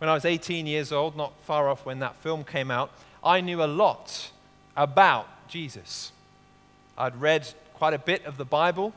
When 0.00 0.08
I 0.08 0.14
was 0.14 0.24
18 0.24 0.66
years 0.66 0.92
old, 0.92 1.14
not 1.14 1.34
far 1.42 1.68
off 1.68 1.84
when 1.84 1.98
that 1.98 2.16
film 2.16 2.42
came 2.42 2.70
out, 2.70 2.90
I 3.22 3.42
knew 3.42 3.62
a 3.62 3.66
lot 3.66 4.30
about 4.74 5.28
Jesus. 5.46 6.10
I'd 6.96 7.20
read 7.20 7.46
quite 7.74 7.92
a 7.92 7.98
bit 7.98 8.24
of 8.24 8.38
the 8.38 8.46
Bible. 8.46 8.94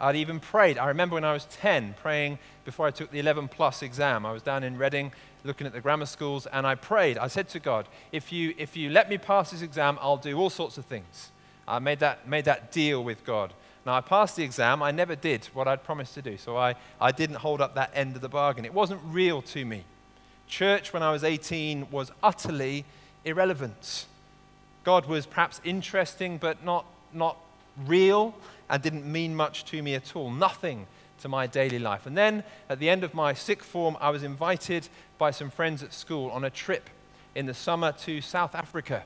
I'd 0.00 0.16
even 0.16 0.40
prayed. 0.40 0.78
I 0.78 0.88
remember 0.88 1.12
when 1.12 1.24
I 1.24 1.34
was 1.34 1.44
10 1.44 1.96
praying 2.00 2.38
before 2.64 2.86
I 2.86 2.90
took 2.90 3.10
the 3.10 3.18
11 3.18 3.48
plus 3.48 3.82
exam. 3.82 4.24
I 4.24 4.32
was 4.32 4.40
down 4.40 4.64
in 4.64 4.78
Reading 4.78 5.12
looking 5.44 5.66
at 5.66 5.74
the 5.74 5.80
grammar 5.82 6.06
schools 6.06 6.46
and 6.46 6.66
I 6.66 6.74
prayed. 6.74 7.18
I 7.18 7.26
said 7.26 7.50
to 7.50 7.60
God, 7.60 7.86
if 8.10 8.32
you, 8.32 8.54
if 8.56 8.78
you 8.78 8.88
let 8.88 9.10
me 9.10 9.18
pass 9.18 9.50
this 9.50 9.60
exam, 9.60 9.98
I'll 10.00 10.16
do 10.16 10.38
all 10.38 10.48
sorts 10.48 10.78
of 10.78 10.86
things. 10.86 11.32
I 11.68 11.80
made 11.80 11.98
that, 11.98 12.26
made 12.26 12.46
that 12.46 12.72
deal 12.72 13.04
with 13.04 13.26
God. 13.26 13.52
Now, 13.84 13.92
I 13.92 14.00
passed 14.00 14.36
the 14.36 14.42
exam. 14.42 14.82
I 14.82 14.90
never 14.90 15.16
did 15.16 15.44
what 15.52 15.68
I'd 15.68 15.84
promised 15.84 16.14
to 16.14 16.22
do. 16.22 16.38
So 16.38 16.56
I, 16.56 16.76
I 16.98 17.12
didn't 17.12 17.36
hold 17.36 17.60
up 17.60 17.74
that 17.74 17.90
end 17.94 18.16
of 18.16 18.22
the 18.22 18.30
bargain. 18.30 18.64
It 18.64 18.72
wasn't 18.72 19.02
real 19.04 19.42
to 19.42 19.66
me. 19.66 19.84
Church, 20.48 20.92
when 20.92 21.02
I 21.02 21.10
was 21.10 21.24
18, 21.24 21.90
was 21.90 22.12
utterly 22.22 22.84
irrelevant. 23.24 24.06
God 24.84 25.06
was 25.06 25.26
perhaps 25.26 25.60
interesting, 25.64 26.38
but 26.38 26.64
not, 26.64 26.84
not 27.12 27.36
real 27.86 28.34
and 28.68 28.82
didn't 28.82 29.10
mean 29.10 29.34
much 29.34 29.64
to 29.66 29.82
me 29.82 29.94
at 29.94 30.14
all. 30.14 30.30
Nothing 30.30 30.86
to 31.20 31.28
my 31.28 31.46
daily 31.46 31.78
life. 31.78 32.06
And 32.06 32.16
then 32.16 32.44
at 32.68 32.78
the 32.78 32.90
end 32.90 33.04
of 33.04 33.14
my 33.14 33.32
sixth 33.32 33.68
form, 33.68 33.96
I 34.00 34.10
was 34.10 34.22
invited 34.22 34.88
by 35.16 35.30
some 35.30 35.50
friends 35.50 35.82
at 35.82 35.92
school 35.92 36.30
on 36.30 36.44
a 36.44 36.50
trip 36.50 36.90
in 37.34 37.46
the 37.46 37.54
summer 37.54 37.92
to 37.92 38.20
South 38.20 38.54
Africa. 38.54 39.04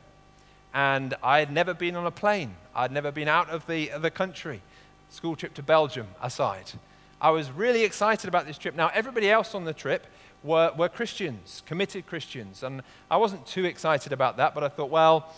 And 0.74 1.14
I 1.22 1.38
had 1.38 1.52
never 1.52 1.74
been 1.74 1.96
on 1.96 2.06
a 2.06 2.10
plane, 2.10 2.54
I'd 2.74 2.92
never 2.92 3.10
been 3.10 3.28
out 3.28 3.48
of 3.50 3.66
the, 3.66 3.90
of 3.90 4.02
the 4.02 4.10
country. 4.10 4.62
School 5.10 5.36
trip 5.36 5.54
to 5.54 5.62
Belgium 5.62 6.08
aside. 6.20 6.72
I 7.20 7.30
was 7.30 7.50
really 7.50 7.84
excited 7.84 8.28
about 8.28 8.46
this 8.46 8.58
trip. 8.58 8.74
Now, 8.76 8.90
everybody 8.94 9.30
else 9.30 9.54
on 9.54 9.64
the 9.64 9.72
trip 9.72 10.06
were, 10.42 10.72
were 10.76 10.88
Christians, 10.88 11.62
committed 11.66 12.06
Christians. 12.06 12.62
And 12.62 12.82
I 13.10 13.16
wasn't 13.16 13.46
too 13.46 13.64
excited 13.64 14.12
about 14.12 14.36
that, 14.36 14.54
but 14.54 14.62
I 14.62 14.68
thought, 14.68 14.90
well, 14.90 15.34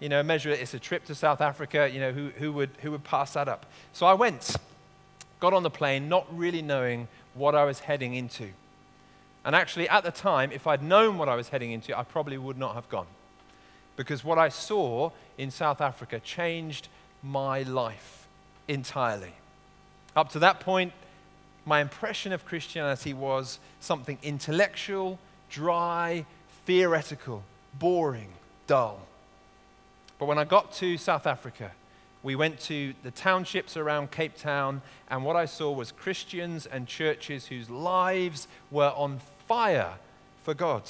you 0.00 0.08
know, 0.08 0.22
measure 0.22 0.50
it, 0.50 0.60
it's 0.60 0.74
a 0.74 0.78
trip 0.78 1.04
to 1.04 1.14
South 1.14 1.40
Africa, 1.40 1.88
you 1.92 2.00
know, 2.00 2.10
who, 2.10 2.30
who, 2.30 2.52
would, 2.52 2.70
who 2.82 2.90
would 2.90 3.04
pass 3.04 3.34
that 3.34 3.48
up? 3.48 3.66
So 3.92 4.06
I 4.06 4.14
went, 4.14 4.56
got 5.38 5.52
on 5.52 5.62
the 5.62 5.70
plane, 5.70 6.08
not 6.08 6.26
really 6.36 6.62
knowing 6.62 7.06
what 7.34 7.54
I 7.54 7.64
was 7.64 7.80
heading 7.80 8.14
into. 8.14 8.48
And 9.44 9.54
actually, 9.54 9.88
at 9.88 10.04
the 10.04 10.10
time, 10.10 10.52
if 10.52 10.66
I'd 10.66 10.82
known 10.82 11.16
what 11.16 11.28
I 11.28 11.36
was 11.36 11.48
heading 11.48 11.70
into, 11.70 11.96
I 11.96 12.02
probably 12.02 12.38
would 12.38 12.58
not 12.58 12.74
have 12.74 12.88
gone. 12.88 13.06
Because 13.96 14.24
what 14.24 14.38
I 14.38 14.48
saw 14.48 15.10
in 15.38 15.50
South 15.50 15.80
Africa 15.80 16.20
changed 16.20 16.88
my 17.22 17.62
life 17.62 18.26
entirely. 18.68 19.32
Up 20.16 20.30
to 20.30 20.38
that 20.40 20.60
point, 20.60 20.92
my 21.64 21.80
impression 21.80 22.32
of 22.32 22.44
Christianity 22.44 23.12
was 23.12 23.58
something 23.80 24.18
intellectual, 24.22 25.18
dry, 25.50 26.24
theoretical, 26.66 27.42
boring, 27.78 28.32
dull. 28.66 29.00
But 30.18 30.26
when 30.26 30.38
I 30.38 30.44
got 30.44 30.72
to 30.74 30.96
South 30.98 31.26
Africa, 31.26 31.72
we 32.22 32.36
went 32.36 32.60
to 32.60 32.92
the 33.02 33.10
townships 33.10 33.76
around 33.76 34.10
Cape 34.10 34.36
Town, 34.36 34.82
and 35.08 35.24
what 35.24 35.36
I 35.36 35.46
saw 35.46 35.72
was 35.72 35.90
Christians 35.90 36.66
and 36.66 36.86
churches 36.86 37.46
whose 37.46 37.70
lives 37.70 38.46
were 38.70 38.92
on 38.94 39.20
fire 39.48 39.94
for 40.44 40.52
God, 40.52 40.82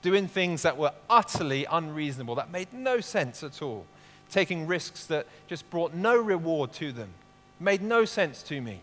doing 0.00 0.26
things 0.26 0.62
that 0.62 0.78
were 0.78 0.92
utterly 1.10 1.66
unreasonable, 1.70 2.34
that 2.36 2.50
made 2.50 2.72
no 2.72 3.00
sense 3.00 3.42
at 3.42 3.60
all, 3.60 3.84
taking 4.30 4.66
risks 4.66 5.04
that 5.06 5.26
just 5.48 5.68
brought 5.68 5.92
no 5.92 6.16
reward 6.16 6.72
to 6.74 6.92
them, 6.92 7.10
made 7.60 7.82
no 7.82 8.06
sense 8.06 8.42
to 8.44 8.60
me. 8.60 8.80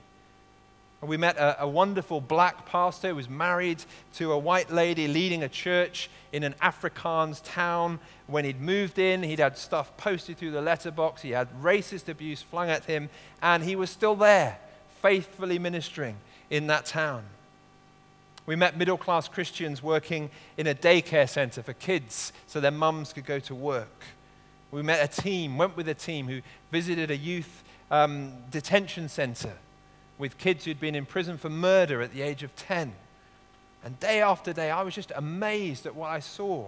We 1.05 1.17
met 1.17 1.37
a, 1.37 1.63
a, 1.63 1.67
wonderful 1.67 2.19
black 2.19 2.65
pastor 2.65 3.09
who 3.09 3.15
was 3.15 3.29
married 3.29 3.83
to 4.15 4.31
a 4.31 4.37
white 4.37 4.71
lady 4.71 5.07
leading 5.07 5.43
a 5.43 5.49
church 5.49 6.09
in 6.31 6.43
an 6.43 6.55
Afrikaans 6.61 7.41
town. 7.43 7.99
When 8.27 8.43
he'd 8.43 8.59
moved 8.59 8.97
in, 8.97 9.21
he'd 9.21 9.39
had 9.39 9.57
stuff 9.57 9.95
posted 9.97 10.37
through 10.37 10.51
the 10.51 10.61
letterbox, 10.61 11.21
he 11.21 11.31
had 11.31 11.47
racist 11.61 12.09
abuse 12.09 12.41
flung 12.41 12.69
at 12.69 12.85
him, 12.85 13.09
and 13.41 13.63
he 13.63 13.75
was 13.75 13.89
still 13.89 14.15
there, 14.15 14.57
faithfully 15.01 15.59
ministering 15.59 16.17
in 16.49 16.67
that 16.67 16.85
town. 16.85 17.23
We 18.47 18.55
met 18.55 18.77
middle 18.77 18.97
class 18.97 19.27
Christians 19.27 19.83
working 19.83 20.29
in 20.57 20.67
a 20.67 20.75
daycare 20.75 21.29
center 21.29 21.61
for 21.61 21.73
kids 21.73 22.31
so 22.47 22.59
their 22.59 22.71
mums 22.71 23.13
could 23.13 23.25
go 23.25 23.39
to 23.39 23.55
work. 23.55 24.03
We 24.71 24.81
met 24.81 25.03
a 25.03 25.21
team, 25.21 25.57
went 25.57 25.77
with 25.77 25.87
a 25.87 25.93
team 25.93 26.27
who 26.27 26.41
visited 26.71 27.11
a 27.11 27.17
youth 27.17 27.63
um, 27.91 28.33
detention 28.49 29.09
center 29.09 29.53
with 30.17 30.37
kids 30.37 30.65
who'd 30.65 30.79
been 30.79 30.95
in 30.95 31.05
prison 31.05 31.37
for 31.37 31.49
murder 31.49 32.01
at 32.01 32.13
the 32.13 32.21
age 32.21 32.43
of 32.43 32.55
10. 32.55 32.93
And 33.83 33.99
day 33.99 34.21
after 34.21 34.53
day, 34.53 34.71
I 34.71 34.81
was 34.81 34.95
just 34.95 35.11
amazed 35.15 35.85
at 35.85 35.95
what 35.95 36.09
I 36.09 36.19
saw. 36.19 36.67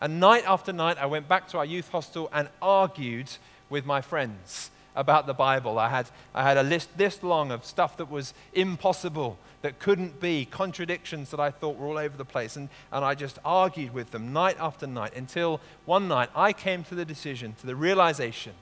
And 0.00 0.18
night 0.18 0.44
after 0.46 0.72
night, 0.72 0.98
I 0.98 1.06
went 1.06 1.28
back 1.28 1.46
to 1.48 1.58
our 1.58 1.64
youth 1.64 1.88
hostel 1.90 2.28
and 2.32 2.48
argued 2.60 3.30
with 3.70 3.86
my 3.86 4.00
friends 4.00 4.70
about 4.96 5.26
the 5.26 5.34
Bible. 5.34 5.78
I 5.78 5.88
had, 5.88 6.08
I 6.34 6.42
had 6.42 6.56
a 6.56 6.62
list 6.62 6.90
this 6.96 7.22
long 7.22 7.50
of 7.50 7.64
stuff 7.64 7.96
that 7.98 8.10
was 8.10 8.34
impossible, 8.52 9.38
that 9.62 9.78
couldn't 9.78 10.20
be, 10.20 10.44
contradictions 10.44 11.30
that 11.30 11.40
I 11.40 11.50
thought 11.50 11.76
were 11.76 11.86
all 11.86 11.98
over 11.98 12.16
the 12.16 12.24
place. 12.24 12.56
And, 12.56 12.68
and 12.90 13.04
I 13.04 13.14
just 13.14 13.38
argued 13.44 13.94
with 13.94 14.10
them 14.10 14.32
night 14.32 14.56
after 14.58 14.86
night 14.86 15.14
until 15.14 15.60
one 15.84 16.08
night 16.08 16.30
I 16.34 16.52
came 16.52 16.84
to 16.84 16.94
the 16.94 17.04
decision, 17.04 17.54
to 17.60 17.66
the 17.66 17.76
realization 17.76 18.54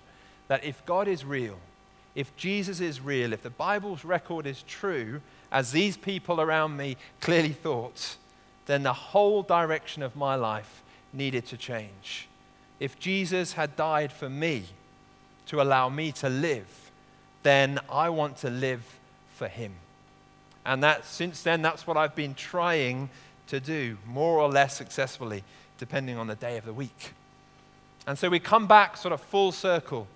that 0.49 0.65
if 0.65 0.85
God 0.85 1.09
is 1.09 1.25
real, 1.25 1.59
if 2.15 2.35
Jesus 2.37 2.81
is 2.81 3.01
real, 3.01 3.33
if 3.33 3.43
the 3.43 3.51
Bible's 3.51 4.05
record 4.05 4.47
is 4.47 4.63
true, 4.63 5.21
as 5.53 5.73
these 5.73 5.97
people 5.97 6.41
around 6.41 6.77
me 6.77 6.97
clearly 7.21 7.53
thought, 7.53 8.17
then 8.67 8.83
the 8.83 8.93
whole 8.93 9.43
direction 9.43 10.03
of 10.03 10.17
my 10.17 10.35
life 10.35 10.83
needed 11.13 11.47
to 11.47 11.57
change. 11.57 12.29
If 12.79 12.99
Jesus 12.99 13.55
had 13.55 13.77
died 13.77 14.13
for 14.13 14.29
me 14.29 14.65
to 15.47 15.61
allow 15.61 15.89
me 15.89 16.13
to 16.13 16.29
live, 16.29 16.91
then 17.43 17.79
I 17.91 18.11
want 18.11 18.37
to 18.39 18.51
live 18.51 18.85
for 19.35 19.49
him. 19.49 19.73
And 20.65 20.83
that 20.83 21.05
since 21.05 21.43
then 21.43 21.63
that's 21.63 21.87
what 21.87 21.97
I've 21.97 22.15
been 22.15 22.35
trying 22.35 23.11
to 23.49 23.61
do, 23.61 23.99
more 24.07 24.39
or 24.39 24.49
less 24.49 24.77
successfully, 24.77 25.43
depending 25.79 26.17
on 26.17 26.27
the 26.27 26.37
day 26.37 26.57
of 26.57 26.65
the 26.65 26.73
week. 26.73 27.15
And 28.07 28.19
so 28.19 28.29
we 28.29 28.39
come 28.39 28.67
back 28.67 28.97
sort 28.97 29.13
of 29.13 29.21
full 29.21 29.53
circle 29.53 30.07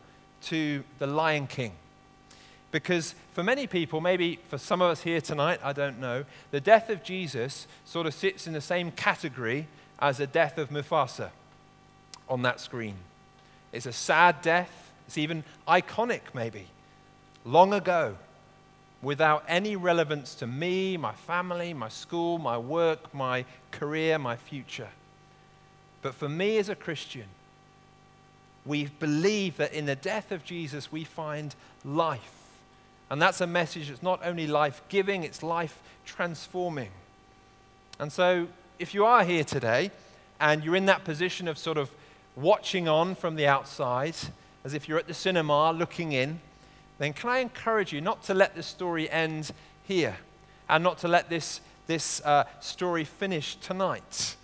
to 0.42 0.84
the 0.98 1.06
Lion 1.06 1.46
King. 1.46 1.72
Because 2.74 3.14
for 3.34 3.44
many 3.44 3.68
people, 3.68 4.00
maybe 4.00 4.40
for 4.48 4.58
some 4.58 4.82
of 4.82 4.90
us 4.90 5.00
here 5.00 5.20
tonight, 5.20 5.60
I 5.62 5.72
don't 5.72 6.00
know, 6.00 6.24
the 6.50 6.60
death 6.60 6.90
of 6.90 7.04
Jesus 7.04 7.68
sort 7.84 8.04
of 8.04 8.14
sits 8.14 8.48
in 8.48 8.52
the 8.52 8.60
same 8.60 8.90
category 8.90 9.68
as 10.00 10.18
the 10.18 10.26
death 10.26 10.58
of 10.58 10.70
Mufasa 10.70 11.30
on 12.28 12.42
that 12.42 12.58
screen. 12.58 12.96
It's 13.70 13.86
a 13.86 13.92
sad 13.92 14.42
death, 14.42 14.90
it's 15.06 15.16
even 15.16 15.44
iconic, 15.68 16.22
maybe. 16.34 16.66
Long 17.44 17.72
ago, 17.72 18.16
without 19.02 19.44
any 19.46 19.76
relevance 19.76 20.34
to 20.34 20.48
me, 20.48 20.96
my 20.96 21.12
family, 21.12 21.74
my 21.74 21.88
school, 21.88 22.38
my 22.38 22.58
work, 22.58 23.14
my 23.14 23.44
career, 23.70 24.18
my 24.18 24.34
future. 24.34 24.90
But 26.02 26.16
for 26.16 26.28
me 26.28 26.58
as 26.58 26.68
a 26.68 26.74
Christian, 26.74 27.26
we 28.66 28.86
believe 28.86 29.58
that 29.58 29.72
in 29.72 29.86
the 29.86 29.94
death 29.94 30.32
of 30.32 30.44
Jesus 30.44 30.90
we 30.90 31.04
find 31.04 31.54
life. 31.84 32.40
And 33.14 33.22
that's 33.22 33.40
a 33.40 33.46
message 33.46 33.90
that's 33.90 34.02
not 34.02 34.18
only 34.24 34.48
life 34.48 34.82
giving, 34.88 35.22
it's 35.22 35.44
life 35.44 35.80
transforming. 36.04 36.90
And 38.00 38.12
so, 38.12 38.48
if 38.80 38.92
you 38.92 39.04
are 39.04 39.22
here 39.22 39.44
today 39.44 39.92
and 40.40 40.64
you're 40.64 40.74
in 40.74 40.86
that 40.86 41.04
position 41.04 41.46
of 41.46 41.56
sort 41.56 41.78
of 41.78 41.92
watching 42.34 42.88
on 42.88 43.14
from 43.14 43.36
the 43.36 43.46
outside, 43.46 44.16
as 44.64 44.74
if 44.74 44.88
you're 44.88 44.98
at 44.98 45.06
the 45.06 45.14
cinema 45.14 45.70
looking 45.70 46.10
in, 46.10 46.40
then 46.98 47.12
can 47.12 47.30
I 47.30 47.38
encourage 47.38 47.92
you 47.92 48.00
not 48.00 48.24
to 48.24 48.34
let 48.34 48.56
this 48.56 48.66
story 48.66 49.08
end 49.08 49.52
here 49.84 50.16
and 50.68 50.82
not 50.82 50.98
to 50.98 51.06
let 51.06 51.28
this, 51.28 51.60
this 51.86 52.20
uh, 52.22 52.42
story 52.58 53.04
finish 53.04 53.54
tonight, 53.54 54.34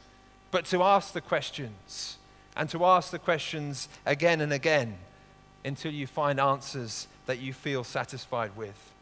but 0.53 0.65
to 0.67 0.85
ask 0.85 1.13
the 1.13 1.21
questions 1.21 2.19
and 2.55 2.71
to 2.71 2.85
ask 2.85 3.11
the 3.11 3.19
questions 3.19 3.89
again 4.07 4.41
and 4.41 4.53
again 4.53 4.97
until 5.65 5.91
you 5.91 6.07
find 6.07 6.39
answers 6.39 7.09
that 7.31 7.39
you 7.39 7.53
feel 7.53 7.85
satisfied 7.85 8.51
with. 8.57 8.93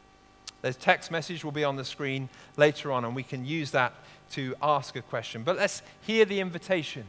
The 0.60 0.74
text 0.74 1.10
message 1.10 1.44
will 1.44 1.52
be 1.52 1.64
on 1.64 1.76
the 1.76 1.84
screen 1.84 2.28
later 2.58 2.92
on, 2.92 3.06
and 3.06 3.16
we 3.16 3.22
can 3.22 3.46
use 3.46 3.70
that 3.70 3.94
to 4.32 4.54
ask 4.60 4.96
a 4.96 5.00
question. 5.00 5.44
But 5.44 5.56
let's 5.56 5.80
hear 6.02 6.26
the 6.26 6.40
invitation, 6.40 7.04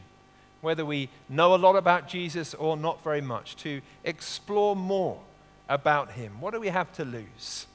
whether 0.62 0.82
we 0.82 1.10
know 1.28 1.54
a 1.54 1.56
lot 1.56 1.76
about 1.76 2.08
Jesus 2.08 2.54
or 2.54 2.74
not 2.74 3.04
very 3.04 3.20
much, 3.20 3.56
to 3.56 3.82
explore 4.02 4.74
more 4.74 5.20
about 5.68 6.12
him. 6.12 6.40
What 6.40 6.54
do 6.54 6.60
we 6.60 6.68
have 6.68 6.90
to 6.94 7.04
lose? 7.04 7.66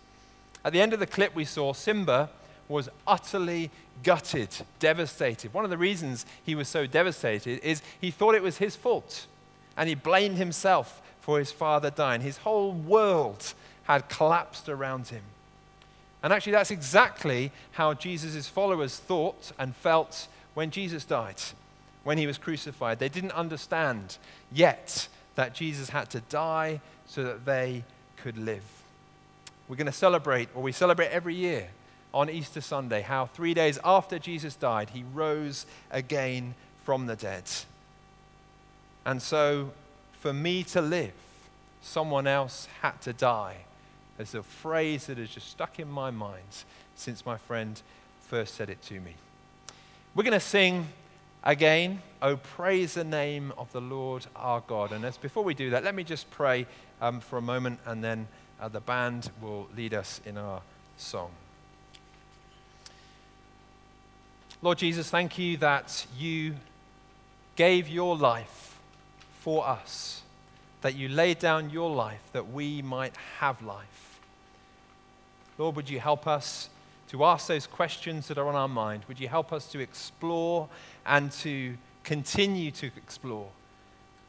At 0.64 0.74
the 0.74 0.82
end 0.82 0.94
of 0.94 1.00
the 1.00 1.06
clip, 1.06 1.36
we 1.36 1.46
saw 1.46 1.74
Simba 1.74 2.32
was 2.68 2.90
utterly 3.06 3.70
gutted, 4.02 4.50
devastated. 4.80 5.54
One 5.54 5.66
of 5.66 5.70
the 5.70 5.78
reasons 5.78 6.26
he 6.44 6.56
was 6.56 6.68
so 6.68 6.88
devastated 6.88 7.60
is 7.64 7.84
he 8.02 8.10
thought 8.10 8.34
it 8.34 8.42
was 8.42 8.58
his 8.58 8.76
fault, 8.76 9.28
and 9.78 9.88
he 9.88 9.94
blamed 9.94 10.38
himself 10.38 11.04
for 11.26 11.40
his 11.40 11.52
father 11.52 11.90
dying. 11.90 12.22
His 12.22 12.38
whole 12.38 12.72
world 12.72 13.56
had 13.86 14.08
collapsed 14.10 14.70
around 14.70 15.08
him. 15.08 15.24
And 16.22 16.32
actually, 16.32 16.52
that's 16.52 16.70
exactly 16.70 17.52
how 17.72 17.96
Jesus' 17.96 18.48
followers 18.48 18.98
thought 18.98 19.52
and 19.58 19.76
felt 19.76 20.28
when 20.54 20.70
Jesus 20.70 21.04
died, 21.04 21.42
when 22.04 22.20
he 22.20 22.28
was 22.28 22.38
crucified. 22.38 23.00
They 23.00 23.10
didn't 23.10 23.32
understand 23.32 24.20
yet 24.52 25.08
that 25.34 25.56
Jesus 25.56 25.90
had 25.90 26.12
to 26.12 26.20
die 26.30 26.80
so 27.08 27.24
that 27.24 27.44
they 27.44 27.84
could 28.18 28.38
live. 28.38 28.64
We're 29.68 29.78
going 29.78 29.88
to 29.88 29.92
celebrate, 29.92 30.50
or 30.54 30.62
we 30.62 30.72
celebrate 30.72 31.08
every 31.08 31.34
year 31.34 31.70
on 32.14 32.30
Easter 32.30 32.62
Sunday, 32.62 33.02
how 33.02 33.26
three 33.26 33.56
days 33.56 33.80
after 33.84 34.20
Jesus 34.20 34.56
died, 34.56 34.92
he 34.92 35.04
rose 35.12 35.66
again 35.90 36.54
from 36.84 37.08
the 37.08 37.16
dead. 37.16 37.46
And 39.08 39.20
so, 39.20 39.72
for 40.26 40.34
me 40.34 40.64
to 40.64 40.82
live, 40.82 41.14
someone 41.84 42.26
else 42.26 42.68
had 42.82 43.00
to 43.00 43.14
die. 43.14 43.58
There's 44.18 44.34
a 44.34 44.42
phrase 44.42 45.06
that 45.06 45.20
has 45.20 45.30
just 45.30 45.52
stuck 45.52 45.78
in 45.80 45.88
my 45.88 46.10
mind 46.10 46.64
since 46.96 47.28
my 47.28 47.38
friend 47.38 47.80
first 48.22 48.56
said 48.56 48.72
it 48.72 48.82
to 48.86 49.00
me. 49.00 49.14
We're 50.16 50.24
going 50.24 50.34
to 50.34 50.40
sing 50.40 50.88
again, 51.44 52.02
Oh, 52.24 52.38
praise 52.38 52.96
the 52.96 53.04
name 53.04 53.54
of 53.56 53.72
the 53.72 53.82
Lord 53.82 54.26
our 54.36 54.62
God. 54.62 54.94
And 54.94 55.06
as 55.06 55.16
before 55.16 55.44
we 55.44 55.54
do 55.54 55.70
that, 55.70 55.84
let 55.84 55.94
me 55.94 56.04
just 56.04 56.32
pray 56.32 56.66
um, 57.02 57.20
for 57.20 57.38
a 57.38 57.42
moment 57.44 57.80
and 57.86 58.04
then 58.04 58.28
uh, 58.60 58.68
the 58.68 58.80
band 58.80 59.30
will 59.44 59.68
lead 59.78 59.94
us 59.94 60.22
in 60.26 60.40
our 60.40 60.64
song. 60.98 61.30
Lord 64.64 64.80
Jesus, 64.80 65.08
thank 65.08 65.38
you 65.38 65.58
that 65.58 66.08
you 66.18 66.56
gave 67.56 67.88
your 67.88 68.18
life 68.18 68.65
for 69.46 69.68
us, 69.68 70.24
that 70.82 70.96
you 70.96 71.08
laid 71.08 71.38
down 71.38 71.70
your 71.70 71.92
life 71.92 72.24
that 72.34 72.52
we 72.52 72.82
might 72.82 73.16
have 73.38 73.62
life. 73.62 74.20
Lord, 75.60 75.76
would 75.76 75.88
you 75.88 76.00
help 76.00 76.26
us 76.26 76.68
to 77.10 77.24
ask 77.24 77.46
those 77.46 77.68
questions 77.68 78.28
that 78.28 78.40
are 78.40 78.48
on 78.48 78.56
our 78.56 78.68
mind? 78.68 79.04
Would 79.08 79.20
you 79.20 79.28
help 79.28 79.54
us 79.54 79.68
to 79.68 79.80
explore 79.80 80.68
and 81.06 81.32
to 81.44 81.78
continue 82.04 82.72
to 82.72 82.88
explore 82.98 83.50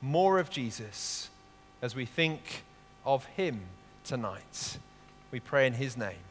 more 0.02 0.38
of 0.38 0.50
Jesus 0.50 1.30
as 1.80 1.96
we 1.96 2.04
think 2.04 2.64
of 3.06 3.24
him 3.24 3.62
tonight? 4.04 4.76
We 5.30 5.40
pray 5.40 5.66
in 5.66 5.72
his 5.72 5.96
name. 5.96 6.24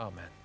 Amen. 0.00 0.38